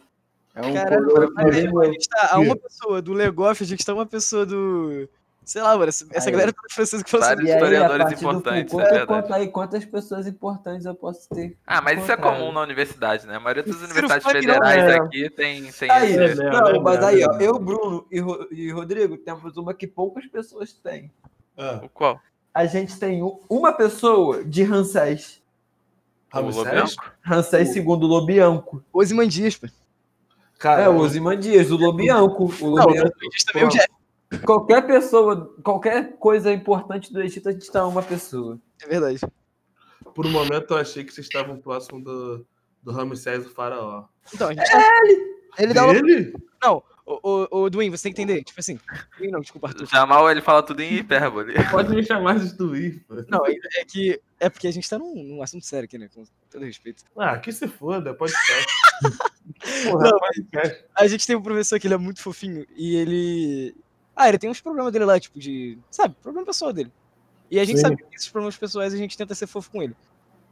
[0.55, 1.51] É um Caralho, a a
[1.91, 5.09] gente tá a uma pessoa do Legoff, a gente tá uma pessoa do.
[5.45, 5.89] Sei lá, mano.
[5.89, 6.31] Essa, essa Aí.
[6.31, 9.21] galera toda francesa que fala Vários historiadores importantes, Foucault, é eu verdade.
[9.21, 11.57] conto aí quantas pessoas importantes eu posso ter.
[11.67, 13.35] Ah, mas isso é comum na universidade, né?
[13.35, 14.95] A maioria das universidades Funk não, federais é.
[14.97, 16.35] aqui tem, tem Aí, esse.
[16.43, 16.49] né?
[16.49, 19.73] não, é mas mesmo, aí, é ó, eu, Bruno e, Ro- e Rodrigo temos uma
[19.73, 21.11] que poucas pessoas têm.
[21.57, 22.19] Ah, O qual?
[22.53, 25.41] A gente tem uma pessoa de Ramsés.
[26.31, 26.55] O Ramsés?
[26.65, 27.11] Lobianco?
[27.21, 28.83] Ramsés segundo Lobianco.
[28.93, 29.67] Osimandias, pô.
[30.57, 32.45] Cara, É, o Osimandias, o Lobianco.
[32.61, 33.09] O Não, Lobianco.
[33.17, 33.87] Osimandias também é o Jeff.
[34.45, 38.59] Qualquer pessoa, qualquer coisa importante do Egito, a gente tá uma pessoa.
[38.81, 39.19] É verdade.
[40.15, 42.45] por um momento eu achei que vocês estavam próximo do,
[42.81, 44.05] do Ramsés, o faraó.
[44.33, 44.81] Então, a gente tá...
[45.57, 45.97] Ele dá aula.
[45.97, 46.33] Ele?
[46.61, 48.43] Não, o, o, o Duin, você tem que entender.
[48.43, 48.79] Tipo assim.
[49.17, 49.85] Duin não, desculpa, Arthur.
[49.87, 51.53] Jamal, ele fala tudo em hipérbole.
[51.69, 53.15] Pode me chamar de pô.
[53.27, 54.19] Não, é, é que.
[54.39, 56.09] É porque a gente tá num, num assunto sério aqui, né?
[56.13, 57.03] Com todo respeito.
[57.17, 58.65] Ah, que se foda, pode ser.
[59.89, 60.85] Porra, Não, podcast.
[60.95, 63.75] A gente tem um professor que ele é muito fofinho e ele.
[64.15, 65.77] Ah, ele tem uns problemas dele lá, tipo, de.
[65.89, 66.91] Sabe, problema pessoal dele.
[67.49, 67.81] E a gente Sim.
[67.83, 69.95] sabe que esses problemas pessoais a gente tenta ser fofo com ele.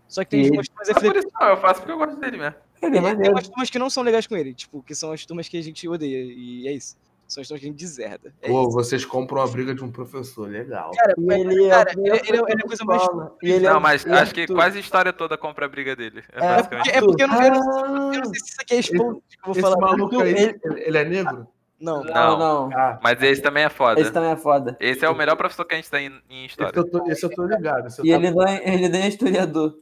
[0.08, 2.20] Só que tem E umas turmas Não é isso não, eu faço porque eu gosto
[2.20, 2.56] dele mesmo.
[2.82, 5.26] Ele é Tem umas turmas que não são legais com ele, tipo, que são as
[5.26, 6.18] turmas que a gente odeia.
[6.24, 6.98] E é isso.
[7.28, 8.34] São as turmas que a gente deserda.
[8.42, 8.72] É Pô, isso.
[8.72, 10.92] vocês compram a briga de um professor, legal.
[10.92, 13.04] Cara, E mas, ele é, cara, ele, ele, é- ele é coisa mais.
[13.42, 14.58] E ele é não, mas é acho que tudo.
[14.58, 16.24] quase a história toda compra a briga dele.
[16.34, 16.90] É, É, basicamente.
[16.92, 19.44] É porque eu não, Ah, eu não sei se isso aqui é exposto que eu
[19.46, 19.78] vou Esse falar.
[19.78, 21.48] maluco aí, Ele- ele, ele é negro?
[21.82, 22.04] Não.
[22.04, 22.70] Não, não.
[22.78, 24.00] Ah, Mas esse também é foda.
[24.00, 24.78] Esse também é foda.
[24.80, 26.78] Esse é o melhor professor que a gente tem em- em esse história.
[26.78, 27.88] eu tô, esse eu tô ligado.
[27.88, 29.78] esse eu E tô- ele, não é, ele nem é historiador.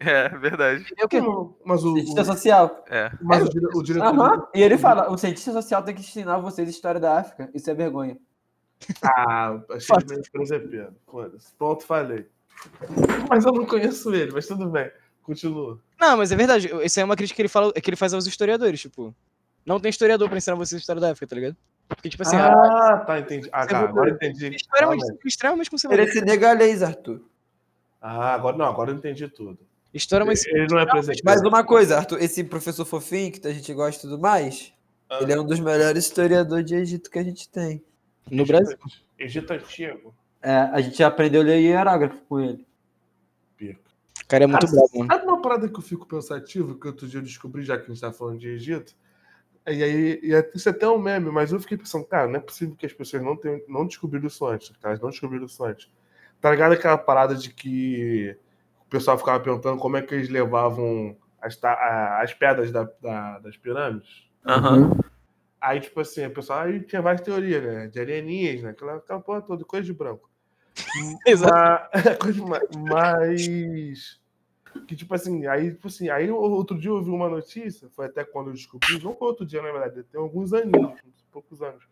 [0.00, 0.84] É, verdade.
[0.98, 1.20] É o quê?
[1.20, 2.84] Não, Mas o, Cientista o, social.
[2.90, 3.12] É.
[3.20, 4.06] mas o, o diretor.
[4.08, 4.48] Aham.
[4.52, 7.48] E ele fala: o cientista social tem que ensinar vocês história da África.
[7.54, 8.16] Isso é vergonha.
[9.00, 10.96] Ah, achei meio presepeando.
[11.06, 11.54] Foda-se.
[11.56, 12.26] Pronto, falei.
[13.28, 14.90] Mas eu não conheço ele, mas tudo bem.
[15.22, 15.78] Continua.
[16.00, 16.68] Não, mas é verdade.
[16.84, 19.14] Isso aí é uma crítica que ele, fala, que ele faz aos historiadores, tipo.
[19.64, 21.56] Não tem historiador pra ensinar vocês a história da África, tá ligado?
[21.88, 23.48] Porque, tipo assim, a ah, tá, entendi.
[23.52, 24.54] Ah, Você tá, agora eu entendi.
[24.56, 25.00] história é uma aí.
[25.24, 26.08] extremamente Ele conservadora.
[26.08, 27.20] é senegalês, Arthur.
[28.00, 29.58] Ah, agora não, agora eu entendi tudo.
[29.92, 31.22] História é uma Ele não é presepeando.
[31.24, 34.72] Mas uma coisa, Arthur, esse professor fofinho que a gente gosta e tudo mais,
[35.08, 35.18] Ah.
[35.20, 37.84] ele é um dos melhores historiadores de Egito que a gente tem.
[38.30, 38.76] No Brasil.
[39.18, 40.14] Egito Antigo.
[40.40, 42.66] É, a gente aprendeu a ler hierógrafo com ele.
[43.56, 43.78] Pica.
[44.24, 45.12] O cara é muito Ah, bravo, mano.
[45.12, 47.88] Sabe uma parada que eu fico pensativo, que outro dia eu descobri, já que a
[47.88, 48.94] gente tá falando de Egito?
[49.66, 52.36] E aí, e é- isso é até um meme, mas eu fiquei pensando, cara, não
[52.36, 54.70] é possível que as pessoas não, tenham, não descobriram isso antes.
[54.76, 55.88] que Elas não descobriram isso antes.
[56.40, 58.36] Tá ligado aquela parada de que
[58.80, 63.56] o pessoal ficava perguntando como é que eles levavam as, as pedras da- da- das
[63.56, 64.28] pirâmides?
[64.44, 64.98] Aham.
[65.60, 67.86] Aí, tipo assim, o pessoal aí tinha várias teorias, né?
[67.86, 70.28] De alienígenas, aquela, aquela porra toda, coisa de branco.
[71.24, 71.88] Exato.
[72.48, 72.62] Mas,
[73.48, 74.21] mas
[74.86, 78.24] que tipo assim, aí, tipo assim, aí outro dia eu vi uma notícia, foi até
[78.24, 81.84] quando eu descobri, não foi outro dia, na verdade, tem alguns aninhos, uns poucos anos,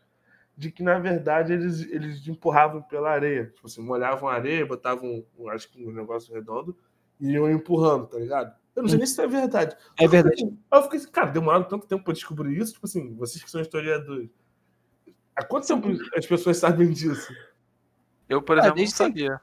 [0.57, 3.47] de que na verdade eles, eles empurravam pela areia.
[3.55, 6.77] Tipo assim, molhavam a areia, botavam, um, acho que um negócio redondo
[7.19, 8.55] e iam empurrando, tá ligado?
[8.77, 9.77] Eu não sei nem se isso é verdade.
[9.99, 10.45] É verdade.
[10.71, 13.51] Aí eu fiquei assim, cara, demoraram tanto tempo pra descobrir isso, tipo assim, vocês que
[13.51, 14.31] são historiadores.
[15.35, 17.33] Há quanto tempo as pessoas sabem disso?
[18.29, 19.21] Eu, por Ah, exemplo, não desde sempre.
[19.23, 19.41] sabia.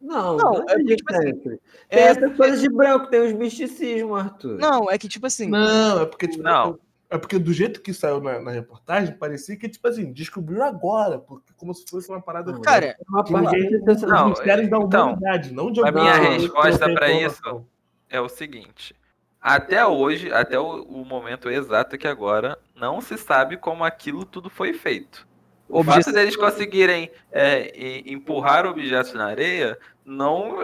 [0.00, 1.32] Não, Não, não, é porque, é tipo assim.
[1.40, 1.58] Tem
[1.90, 4.56] É, essas coisas de branco, tem os misticismos, Arthur.
[4.58, 6.78] não, é que tipo assim, Não, é porque, tipo, Não.
[7.10, 11.18] é porque do jeito que saiu na, na reportagem, parecia que, tipo assim, descobriram agora,
[11.18, 14.28] porque como se fosse uma parada Não, cara, uma que parte ninguém, dessa- os Não,
[14.30, 17.66] mistérios da então, humanidade, não de a alguma minha que resposta pra informação.
[18.08, 18.94] é o seguinte.
[19.40, 24.50] Até hoje, até o, o momento exato aqui agora, não se sabe como aquilo tudo
[24.50, 25.27] foi feito.
[25.68, 27.72] O Obje- fato deles conseguirem é,
[28.06, 30.56] empurrar objetos na areia não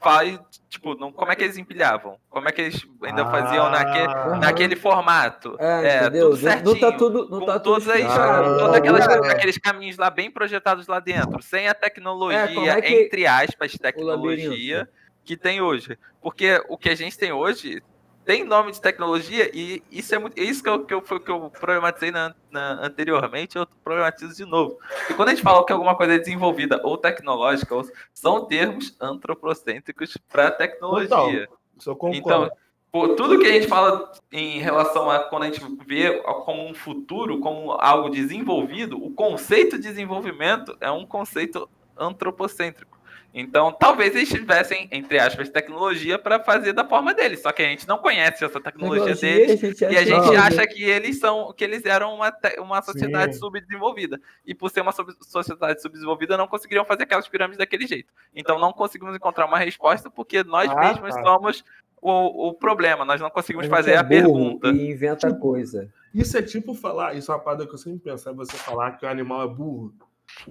[0.00, 2.16] faz, tipo, não, como é que eles empilhavam?
[2.30, 5.56] Como é que eles ainda faziam naquele, Ah, naquele formato?
[5.60, 6.30] É, entendeu?
[6.30, 8.44] tudo Não- não tá certinho, tudo, não com tá todos, tudo explicado.
[8.54, 8.58] Ah.
[8.58, 9.32] todos aquelas- Ah.
[9.32, 12.38] aqueles caminhos lá bem projetados lá dentro, sem a tecnologia,
[12.72, 14.88] É, é que- entre aspas, tecnologia
[15.24, 15.98] que tem hoje.
[16.20, 17.82] Porque o que a gente tem hoje
[18.24, 21.50] tem nome de tecnologia e isso é muito, isso que eu, que eu, que eu
[21.50, 24.78] problematizei na, na- anteriormente, eu problematizo de novo.
[25.10, 28.96] E quando a gente fala que alguma coisa é desenvolvida ou tecnológica, ou- são termos
[29.00, 31.48] antropocêntricos para tecnologia.
[31.96, 32.16] Concordo.
[32.16, 32.50] Então,
[32.92, 36.74] por tudo que a gente fala em relação a quando a gente vê como um
[36.74, 43.00] futuro, como algo desenvolvido, o conceito de desenvolvimento é um conceito antropocêntrico.
[43.34, 47.64] Então, talvez eles tivessem, entre aspas, tecnologia para fazer da forma deles, só que a
[47.66, 49.52] gente não conhece essa tecnologia deles.
[49.62, 52.82] a gente E a gente que- acha que eles são, que eles eram uma, uma
[52.82, 53.40] sociedade Sim.
[53.40, 54.20] subdesenvolvida.
[54.44, 58.12] E por ser uma sub- sociedade subdesenvolvida, não conseguiriam fazer aquelas pirâmides daquele jeito.
[58.34, 61.22] Então não conseguimos encontrar uma resposta porque nós Ah, mesmos tá.
[61.22, 61.64] somos
[62.02, 63.04] o, o problema.
[63.04, 64.68] Nós não conseguimos fazer é a pergunta.
[64.68, 65.88] E inventa coisa.
[66.14, 68.92] Isso é tipo falar, isso é uma parada que eu sempre penso, é você falar
[68.98, 69.94] que o animal é burro.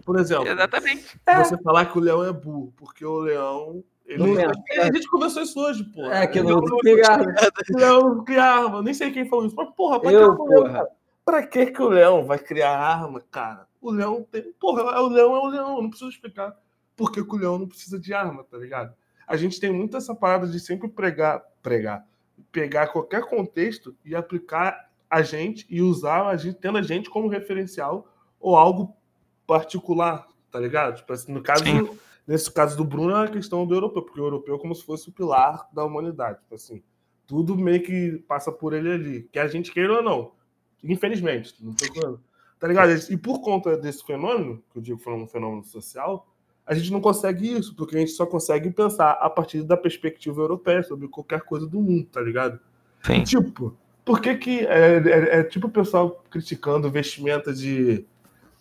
[0.05, 1.19] Por exemplo, Exatamente.
[1.25, 3.83] você falar que o leão é burro, porque o leão.
[4.05, 4.19] Ele...
[4.19, 4.81] Não pensa.
[4.81, 6.05] A gente conversou isso hoje, pô.
[6.11, 7.25] É, que O não cigarro.
[7.73, 8.81] O leão não cria arma.
[8.81, 9.55] Nem sei quem falou isso.
[9.55, 10.87] Mas, porra, pra, Eu, que, que o leão, porra.
[11.23, 13.67] pra que, que o leão vai criar arma, cara?
[13.81, 14.51] O leão tem.
[14.59, 15.75] Porra, o leão é o leão.
[15.77, 16.57] Eu não preciso explicar
[16.95, 18.93] por que, que o leão não precisa de arma, tá ligado?
[19.25, 22.05] A gente tem muito essa parada de sempre pregar, pregar,
[22.51, 27.27] pegar qualquer contexto e aplicar a gente e usar a gente, tendo a gente como
[27.27, 28.07] referencial
[28.39, 28.95] ou algo
[29.51, 30.95] particular, tá ligado?
[30.95, 31.89] Tipo assim, no caso, Sim.
[32.25, 34.85] nesse caso do Bruno é a questão do europeu, porque o europeu é como se
[34.85, 36.81] fosse o pilar da humanidade, tipo assim,
[37.27, 40.31] tudo meio que passa por ele ali, que a gente queira ou não,
[40.81, 42.21] infelizmente, não tô falando,
[42.57, 42.91] tá ligado?
[43.09, 46.25] E por conta desse fenômeno, que eu digo que foi um fenômeno social,
[46.65, 50.39] a gente não consegue isso, porque a gente só consegue pensar a partir da perspectiva
[50.41, 52.57] europeia sobre qualquer coisa do mundo, tá ligado?
[53.03, 53.23] Sim.
[53.23, 58.05] Tipo, por que que é, é- é tipo o pessoal criticando vestimenta de,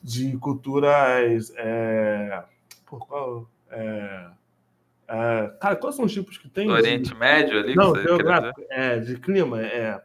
[0.03, 1.53] de culturas.
[1.57, 2.43] É,
[2.87, 3.49] por qual?
[3.71, 4.27] É,
[5.09, 6.67] é, cara, quais são os tipos que tem?
[6.67, 8.25] Do Oriente Médio ali, Não, que você quer dizer?
[8.25, 9.63] geográfico, é, de clima.
[9.63, 10.01] É,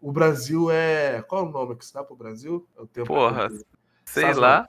[0.00, 1.22] o Brasil é.
[1.22, 2.66] Qual é o nome que se dá pro Brasil?
[2.76, 3.64] É o tempo Porra, que-
[4.04, 4.66] Sei lá,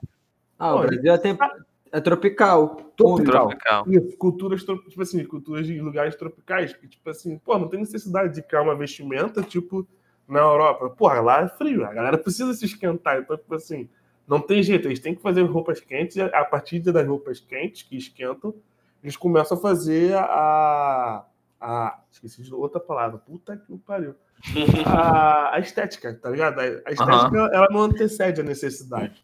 [0.58, 1.44] Ah, o Olha, Brasil é, tempo...
[1.92, 2.76] é tropical.
[2.96, 3.48] Tropical.
[3.48, 3.84] tropical.
[3.88, 8.34] Isso, culturas, tipo assim, culturas de lugares tropicais, que, tipo assim, pô, não tem necessidade
[8.34, 9.88] de criar uma vestimenta, tipo,
[10.28, 10.90] na Europa.
[10.90, 13.18] Porra, lá é frio, a galera precisa se esquentar.
[13.20, 13.88] Então, tipo assim,
[14.30, 17.82] não tem jeito, eles têm que fazer roupas quentes, e a partir das roupas quentes
[17.82, 18.54] que esquentam,
[19.02, 21.24] eles começam a fazer a.
[21.60, 24.14] a esqueci de outra palavra, puta que pariu.
[24.86, 26.60] A, a estética, tá ligado?
[26.60, 29.22] A, a estética, ela não antecede a necessidade.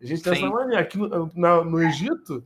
[0.00, 0.78] A gente tem essa mania.
[0.78, 2.42] Aqui no, na- no Egito,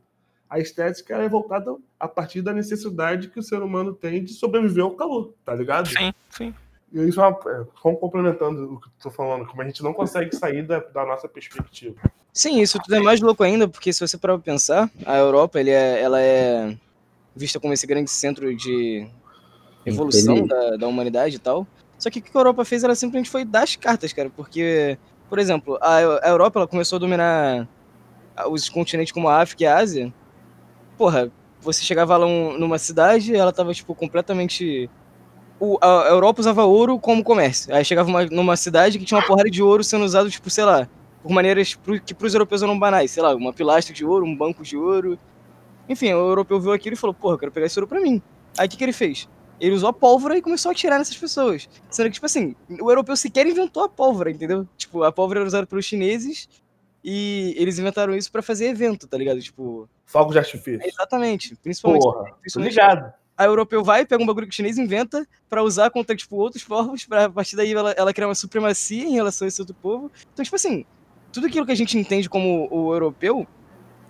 [0.50, 4.82] a estética é voltada a partir da necessidade que o ser humano tem de sobreviver
[4.82, 5.86] ao calor, tá ligado?
[5.88, 6.54] Sim, sim.
[6.92, 9.92] E isso é uma, é, só complementando o que tô falando, como a gente não
[9.92, 11.94] consegue sair da, da nossa perspectiva.
[12.32, 15.60] Sim, isso tudo é mais louco ainda, porque se você parar pra pensar, a Europa
[15.60, 16.76] ele é, ela é
[17.34, 19.06] vista como esse grande centro de
[19.84, 21.66] evolução da, da humanidade e tal.
[21.98, 24.96] Só que o que a Europa fez, ela simplesmente foi dar as cartas, cara, porque,
[25.28, 27.66] por exemplo, a, a Europa ela começou a dominar
[28.50, 30.12] os continentes como a África e a Ásia.
[30.96, 34.88] Porra, você chegava lá um- numa cidade, ela tava, tipo, completamente...
[35.60, 37.74] O, a, Europa usava ouro como comércio.
[37.74, 40.64] Aí chegava uma- numa cidade que tinha uma porrada de ouro sendo usado, tipo, sei
[40.64, 40.88] lá,
[41.22, 44.36] por maneiras pro- que pros europeus eram banais, sei lá, uma pilastra de ouro, um
[44.36, 45.18] banco de ouro.
[45.88, 48.22] Enfim, o europeu viu aquilo e falou, porra, eu quero pegar esse ouro pra mim.
[48.56, 49.28] Aí o que, que ele fez?
[49.60, 51.68] Ele usou a pólvora e começou a atirar nessas pessoas.
[51.90, 54.68] Sendo que, tipo assim, o europeu sequer inventou a pólvora, entendeu?
[54.76, 56.48] Tipo, a pólvora era usada pelos chineses
[57.02, 59.40] e eles inventaram isso pra fazer evento, tá ligado?
[59.40, 60.80] Tipo, Fogos de artifício.
[60.86, 61.56] exatamente.
[61.56, 63.12] Principalmente, Porra, principalmente ligado.
[63.38, 66.64] A europeu vai, pega um bagulho que o chinês inventa pra usar contra, tipo, outros
[66.64, 69.76] povos, pra a partir daí ela, ela criar uma supremacia em relação a esse outro
[69.80, 70.10] povo.
[70.32, 70.84] Então, tipo assim,
[71.32, 73.46] tudo aquilo que a gente entende como o europeu,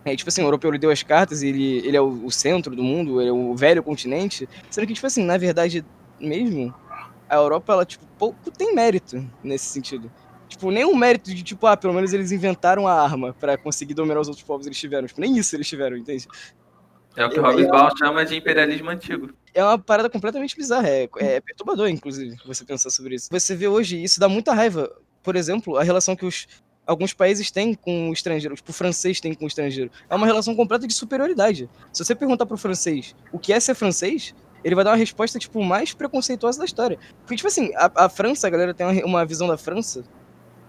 [0.05, 2.31] é, tipo assim, o europeu ele deu as cartas e ele, ele é o, o
[2.31, 5.85] centro do mundo, ele é o velho continente, sendo que, tipo assim, na verdade
[6.19, 6.75] mesmo,
[7.29, 10.11] a Europa, ela, tipo, pouco tem mérito nesse sentido.
[10.49, 14.21] Tipo, nenhum mérito de, tipo, ah, pelo menos eles inventaram a arma pra conseguir dominar
[14.21, 15.07] os outros povos eles tiveram.
[15.07, 16.27] Tipo, nem isso eles tiveram, entende?
[17.19, 19.31] É o que o Hobsbawm chama de imperialismo antigo.
[19.53, 20.89] é uma parada completamente bizarra.
[20.89, 23.29] É, é perturbador, inclusive, você pensar sobre isso.
[23.29, 24.89] Você vê hoje, isso dá muita raiva.
[25.21, 26.47] Por exemplo, a relação que os,
[26.87, 29.91] alguns países têm com o estrangeiro, tipo, o francês tem com o estrangeiro.
[30.09, 31.69] É uma relação completa de superioridade.
[31.93, 35.41] Se você perguntar pro francês o que é ser francês, ele vai dar uma resposta,
[35.41, 37.01] tipo, mais preconceituosa da história.
[37.23, 40.05] Porque, tipo assim, a, a França, a galera tem uma, uma visão da França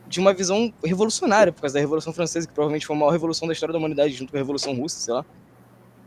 [0.07, 3.47] de uma visão revolucionária, por causa da Revolução Francesa, que provavelmente foi a maior revolução
[3.47, 5.23] da história da humanidade, junto com a Revolução Russa, sei lá.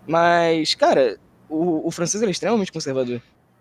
[0.07, 3.21] Mas, cara, o, o francês ele é extremamente conservador.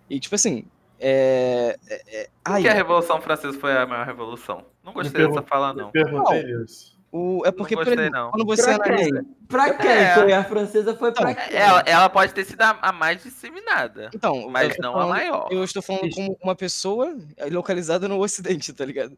[0.09, 0.65] E, tipo assim,
[0.99, 1.77] é.
[1.89, 4.65] é, é ai, que a Revolução Francesa foi a maior revolução?
[4.83, 5.91] Não gostei pergun- dessa fala, não.
[5.91, 6.99] Perguntei isso.
[7.11, 8.31] o, é porque, Não gostei, exemplo, não.
[8.31, 9.11] quando você Pra analisa.
[9.23, 9.23] quem?
[9.47, 9.89] Pra quem?
[9.91, 10.13] É.
[10.15, 11.55] Foi a francesa foi pra Então, quem?
[11.57, 15.47] Ela, ela pode ter sido a, a mais disseminada, Então, mas não a falando- maior.
[15.51, 17.15] Eu estou falando como uma pessoa
[17.51, 19.17] localizada no Ocidente, tá ligado?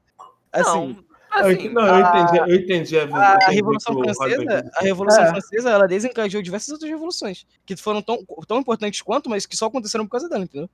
[0.52, 1.04] Assim, Não,
[1.42, 4.84] assim, não, eu entendi, eu entendi a, a entendi Revolução Francesa, a.
[4.84, 5.28] Revolução É.
[5.30, 9.66] Francesa, ela desencadeou diversas outras revoluções que foram tão, tão importantes quanto, mas que só
[9.68, 10.70] aconteceram por causa dela, entendeu?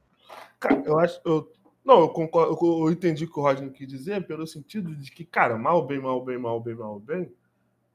[0.60, 1.20] Cara, eu acho.
[1.26, 1.52] Eu,
[1.84, 2.58] não, eu concordo.
[2.62, 5.86] Eu, eu entendi o que o Rodney quis dizer, pelo sentido de que, cara, mal,
[5.86, 7.32] bem, mal, bem, mal, bem, mal, bem,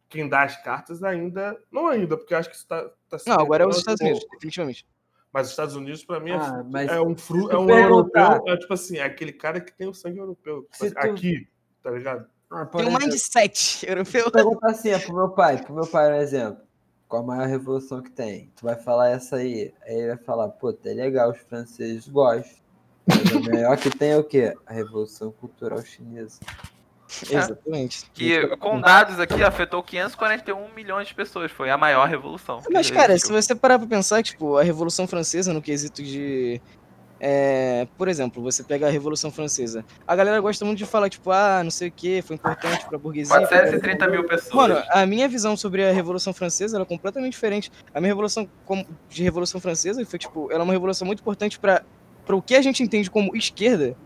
[0.09, 1.57] quem dá as cartas ainda.
[1.71, 2.83] Não ainda, porque eu acho que isso tá.
[3.09, 4.87] tá Não, agora é os Estados como- Unidos, definitivamente.
[5.33, 7.51] Mas os Estados Unidos, pra mim, é, Ah, é um fruto.
[7.51, 8.43] É um europeu.
[8.47, 10.67] É tipo assim, é aquele cara que tem o sangue europeu.
[10.71, 11.49] Se assim, tu- Aqui,
[11.83, 12.27] tá ligado?
[12.51, 14.31] Ah, Tem um mindset europeu.
[14.31, 16.63] perguntar assim, é pro meu pai, pro meu pai, um exemplo.
[17.09, 18.51] Qual a maior revolução que tem?
[18.57, 19.73] Tu vai falar essa aí.
[19.87, 22.65] Aí ele vai falar, pô, tá legal, os franceses gostam.
[23.07, 24.55] Mas a melhor que tem é o quê?
[24.67, 26.41] A Revolução Cultural Chinesa.
[27.31, 28.11] Exatamente.
[28.13, 31.53] que com dados aqui afetou 541 milhões de pessoas.
[31.53, 32.61] Foi a maior revolução.
[32.73, 33.35] Mas, cara, se existiu.
[33.43, 36.61] você parar pra pensar, tipo, a Revolução Francesa, no quesito de.
[37.21, 39.85] É, por exemplo, você pega a Revolução Francesa.
[40.07, 42.99] A galera gosta muito de falar, tipo, ah, não sei o que, foi importante pra
[42.99, 43.35] burguesia.
[43.35, 44.55] pra- 430 mil pessoas.
[44.55, 47.71] Mano, a minha visão sobre a Revolução Francesa era completamente diferente.
[47.95, 48.49] A minha revolução
[49.09, 51.83] de Revolução Francesa foi, tipo, ela é uma revolução muito importante pra
[52.29, 53.97] o que a gente entende como esquerda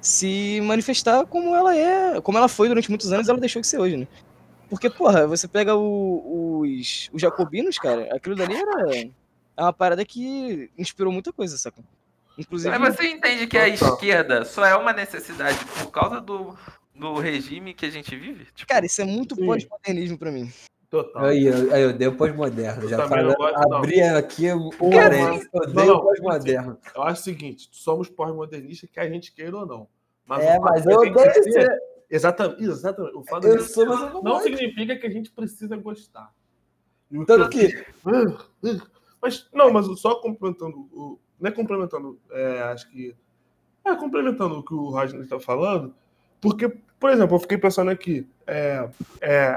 [0.00, 3.66] se manifestar como ela é, como ela foi durante muitos anos e ela deixou de
[3.66, 4.06] ser hoje, né?
[4.68, 8.96] Porque, porra, você pega o- os, os jacobinos, cara, aquilo dali era
[9.56, 11.82] é uma parada que inspirou muita coisa, saca?
[12.38, 16.56] Inclusive, Mas você entende que a esquerda só é uma necessidade por causa do,
[16.94, 18.46] do regime que a gente vive?
[18.54, 20.52] Tipo, cara, isso é muito pós-modernismo pra mim.
[20.90, 21.24] Total.
[21.24, 22.88] Aí, eu, aí eu dei o pós-moderno.
[22.88, 23.74] Já não.
[23.74, 25.48] abri aqui o parênteses.
[25.52, 26.78] Eu não, dei o pós-moderno.
[26.94, 29.88] Eu acho o seguinte: somos pós-modernistas, quer a gente queira ou não.
[30.24, 31.78] Mas É, mas da eu odeio ser-.
[32.08, 33.16] Exatamente, exatamente.
[33.16, 35.76] O fato da Eu sou, ser- mas eu não não significa que a gente precisa
[35.76, 36.32] gostar.
[37.10, 37.86] O Tanto que que.
[39.20, 43.14] Mas, não, mas só complementando, o, não é complementando, é, acho que.
[43.84, 45.94] É complementando o que o Rodney está falando,
[46.40, 46.68] porque,
[46.98, 48.88] por exemplo, eu fiquei pensando aqui, é,
[49.20, 49.52] é,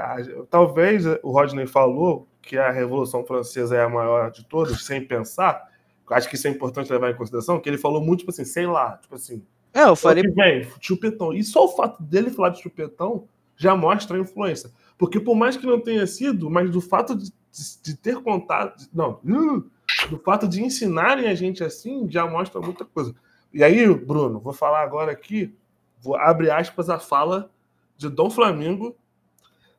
[0.48, 5.68] talvez o Rodney falou que a Revolução Francesa é a maior de todas, sem pensar,
[6.10, 8.66] acho que isso é importante levar em consideração, que ele falou muito, tipo assim, sei
[8.66, 9.42] lá, tipo assim,
[9.74, 11.32] É, eu falei que vem, chupetão.
[11.32, 14.70] E só o fato dele falar de chupetão já mostra a influência.
[14.98, 18.78] Porque por mais que não tenha sido, mas do fato de, de- de ter contato.
[18.80, 19.62] de- Não, hum,
[20.08, 23.14] do fato de ensinarem a gente assim, já mostra muita coisa.
[23.52, 25.54] E aí, Bruno, vou falar agora aqui,
[25.98, 27.50] vou abrir aspas a fala
[27.96, 28.96] de Dom Flamingo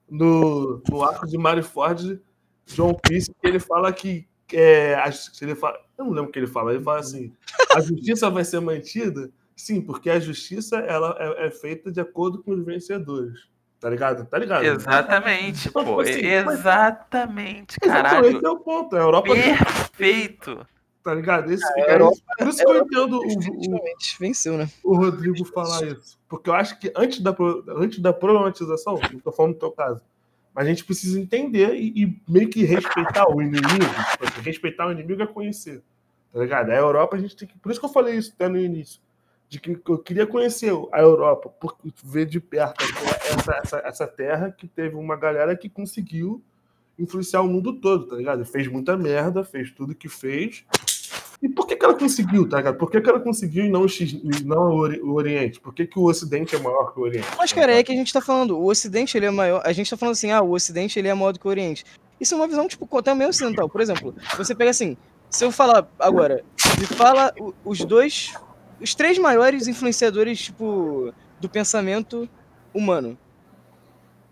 [0.09, 2.21] no, no arco de Maryford,
[2.65, 4.27] John Peace, que ele fala que.
[4.53, 5.01] É,
[5.41, 7.33] ele fala, eu não lembro o que ele fala, ele fala assim:
[7.73, 12.41] a justiça vai ser mantida Sim, porque a justiça ela é, é feita de acordo
[12.41, 13.47] com os vencedores.
[13.81, 14.25] Tá ligado?
[14.27, 14.63] Tá ligado?
[14.63, 15.99] Exatamente, Então, pô.
[16.01, 18.37] assim, mas- Exatamente, Exatamente, caralho.
[18.37, 18.95] Esse é o ponto.
[18.95, 20.67] A Europa, Perfeito.
[21.03, 21.51] tá ligado?
[21.51, 22.23] Esse, é Europa- isso.
[22.37, 23.79] Por isso que eu entendo o, o,
[24.19, 24.69] venceu, né?
[24.83, 26.19] o Rodrigo falar isso.
[26.29, 27.35] Porque eu acho que antes da,
[27.75, 29.99] antes da problematização, não tô falando no teu caso,
[30.53, 33.67] mas a gente precisa entender e, e meio que respeitar o inimigo.
[34.11, 35.81] Tipo assim, respeitar o inimigo é conhecer.
[36.31, 36.69] Tá ligado?
[36.69, 37.57] A Europa a gente tem que.
[37.57, 39.01] Por isso que eu falei isso até no início.
[39.51, 42.85] De que eu queria conhecer a Europa, por ver de perto
[43.37, 46.41] essa, essa, essa terra que teve uma galera que conseguiu
[46.97, 48.45] influenciar o mundo todo, tá ligado?
[48.45, 50.63] Fez muita merda, fez tudo que fez.
[51.41, 52.77] E por que, que ela conseguiu, tá ligado?
[52.77, 53.85] Por que, que ela conseguiu e não,
[54.45, 55.59] não o, Ori- o Oriente?
[55.59, 57.27] Por que, que o Ocidente é maior que o Oriente?
[57.37, 59.61] Mas, cara, é que a gente tá falando, o Ocidente ele é maior.
[59.65, 61.83] A gente tá falando assim, ah, o Ocidente ele é maior do que o Oriente.
[62.21, 62.87] Isso é uma visão, tipo,
[63.17, 63.67] meio ocidental.
[63.67, 64.95] Por exemplo, você pega assim,
[65.29, 66.41] se eu falar agora,
[66.79, 67.33] me fala
[67.65, 68.33] os dois.
[68.81, 72.27] Os três maiores influenciadores, tipo, do pensamento
[72.73, 73.17] humano.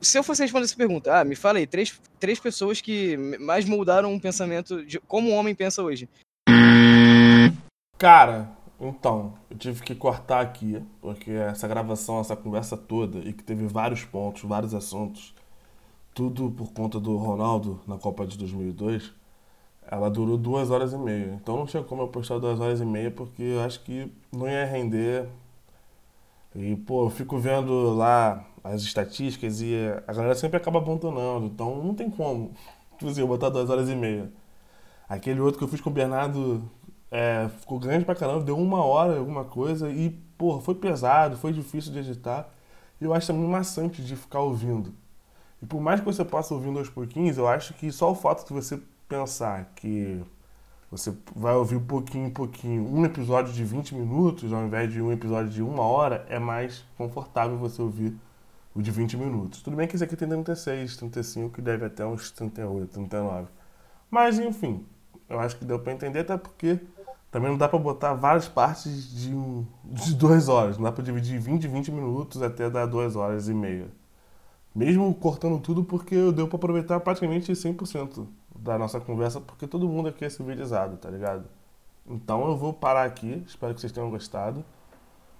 [0.01, 3.65] Se eu fosse responder essa pergunta, ah, me fala aí, três, três pessoas que mais
[3.65, 6.09] moldaram um pensamento de como o homem pensa hoje.
[7.97, 13.43] Cara, então, eu tive que cortar aqui, porque essa gravação, essa conversa toda, e que
[13.43, 15.35] teve vários pontos, vários assuntos,
[16.13, 19.13] tudo por conta do Ronaldo na Copa de 2002,
[19.91, 21.33] ela durou duas horas e meia.
[21.41, 24.47] Então não tinha como eu postar duas horas e meia, porque eu acho que não
[24.47, 25.27] ia render.
[26.55, 29.75] E, pô, eu fico vendo lá as estatísticas e
[30.07, 32.51] a galera sempre acaba abandonando, então não tem como,
[32.97, 34.31] tipo assim, eu botar duas horas e meia.
[35.07, 36.63] Aquele outro que eu fiz com o Bernardo
[37.11, 41.53] é, ficou grande pra caramba, deu uma hora, alguma coisa, e, porra, foi pesado, foi
[41.53, 42.49] difícil de editar.
[43.01, 44.93] E eu acho também maçante de ficar ouvindo.
[45.61, 48.47] E por mais que você possa ouvindo aos pouquinhos, eu acho que só o fato
[48.47, 48.79] de você
[49.09, 50.23] pensar que
[50.91, 55.01] você vai ouvir um pouquinho em pouquinho um episódio de 20 minutos, ao invés de
[55.01, 58.15] um episódio de uma hora, é mais confortável você ouvir
[58.73, 59.61] o de 20 minutos.
[59.61, 63.47] Tudo bem que esse aqui tem 36, 35, e deve até uns 38, 39.
[64.09, 64.85] Mas, enfim,
[65.27, 66.79] eu acho que deu pra entender, até porque
[67.31, 70.77] também não dá pra botar várias partes de, um, de duas horas.
[70.77, 73.87] Não dá pra dividir 20, 20 minutos até dar duas horas e meia.
[74.73, 78.25] Mesmo cortando tudo, porque deu pra aproveitar praticamente 100%
[78.61, 81.45] da nossa conversa, porque todo mundo aqui é civilizado, tá ligado?
[82.07, 84.63] Então eu vou parar aqui, espero que vocês tenham gostado.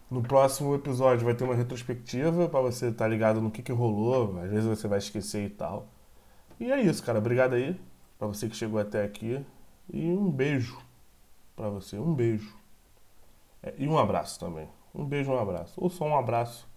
[0.10, 4.40] No próximo episódio vai ter uma retrospectiva pra você estar ligado no que, que rolou,
[4.40, 5.88] às vezes você vai esquecer e tal.
[6.60, 7.20] E é isso, cara.
[7.20, 7.80] Obrigado aí
[8.18, 9.44] pra você que chegou até aqui.
[9.92, 10.78] E um beijo
[11.56, 12.56] pra você, um beijo.
[13.64, 14.68] É, e um abraço também.
[14.94, 15.74] Um beijo, um abraço.
[15.78, 16.69] Ou só um abraço.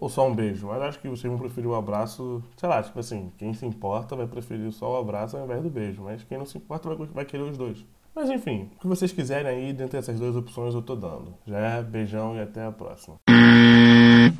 [0.00, 0.68] Ou só um beijo.
[0.68, 2.40] Mas acho que vocês vão preferir o abraço.
[2.56, 5.68] Sei lá, tipo assim, quem se importa vai preferir só o abraço ao invés do
[5.68, 6.02] beijo.
[6.04, 7.84] Mas quem não se importa vai, vai querer os dois.
[8.14, 11.34] Mas enfim, o que vocês quiserem aí, dentre essas duas opções eu tô dando.
[11.46, 13.16] Já é beijão e até a próxima.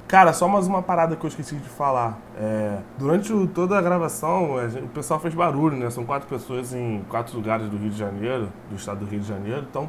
[0.06, 2.18] Cara, só mais uma parada que eu esqueci de falar.
[2.36, 5.90] É, durante o- toda a gravação, a gente- o pessoal fez barulho, né?
[5.90, 9.26] São quatro pessoas em quatro lugares do Rio de Janeiro, do estado do Rio de
[9.28, 9.66] Janeiro.
[9.68, 9.88] Então,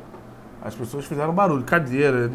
[0.62, 2.30] as pessoas fizeram barulho, cadeira.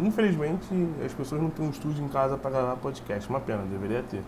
[0.00, 0.66] Infelizmente,
[1.04, 3.28] as pessoas não têm um estúdio em casa pra gravar podcast.
[3.28, 4.22] Uma pena, deveria ter.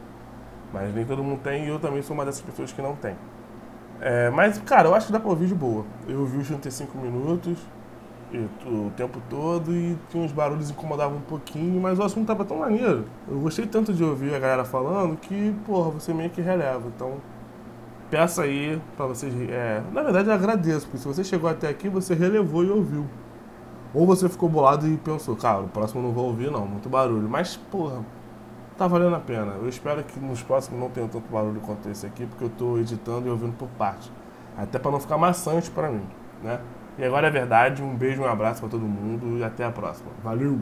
[0.73, 3.17] Mas nem todo mundo tem e eu também sou uma dessas pessoas que não tem.
[4.01, 5.85] É, mas, cara, eu acho que dá pra ouvir de boa.
[6.09, 7.59] Eu ouvi os 35 minutos
[8.65, 12.59] o tempo todo e tinha uns barulhos incomodavam um pouquinho, mas o assunto tava tão
[12.59, 13.05] maneiro.
[13.29, 16.87] Eu gostei tanto de ouvir a galera falando que, porra, você meio que releva.
[16.95, 17.15] Então,
[18.11, 19.33] peço aí pra vocês.
[19.49, 23.07] É, na verdade, eu agradeço, porque se você chegou até aqui, você relevou e ouviu.
[23.95, 26.89] Ou você ficou bolado e pensou, cara, o próximo eu não vou ouvir, não, muito
[26.89, 27.29] barulho.
[27.29, 28.05] Mas, porra,
[28.77, 29.53] tá valendo a pena.
[29.55, 32.79] Eu espero que nos próximos não tenha tanto barulho quanto esse aqui, porque eu tô
[32.79, 34.11] editando e ouvindo por parte.
[34.57, 36.05] Até pra não ficar maçante pra mim,
[36.43, 36.61] né?
[36.99, 40.11] E agora é verdade, um beijo, um abraço pra todo mundo e até a próxima.
[40.23, 40.61] Valeu!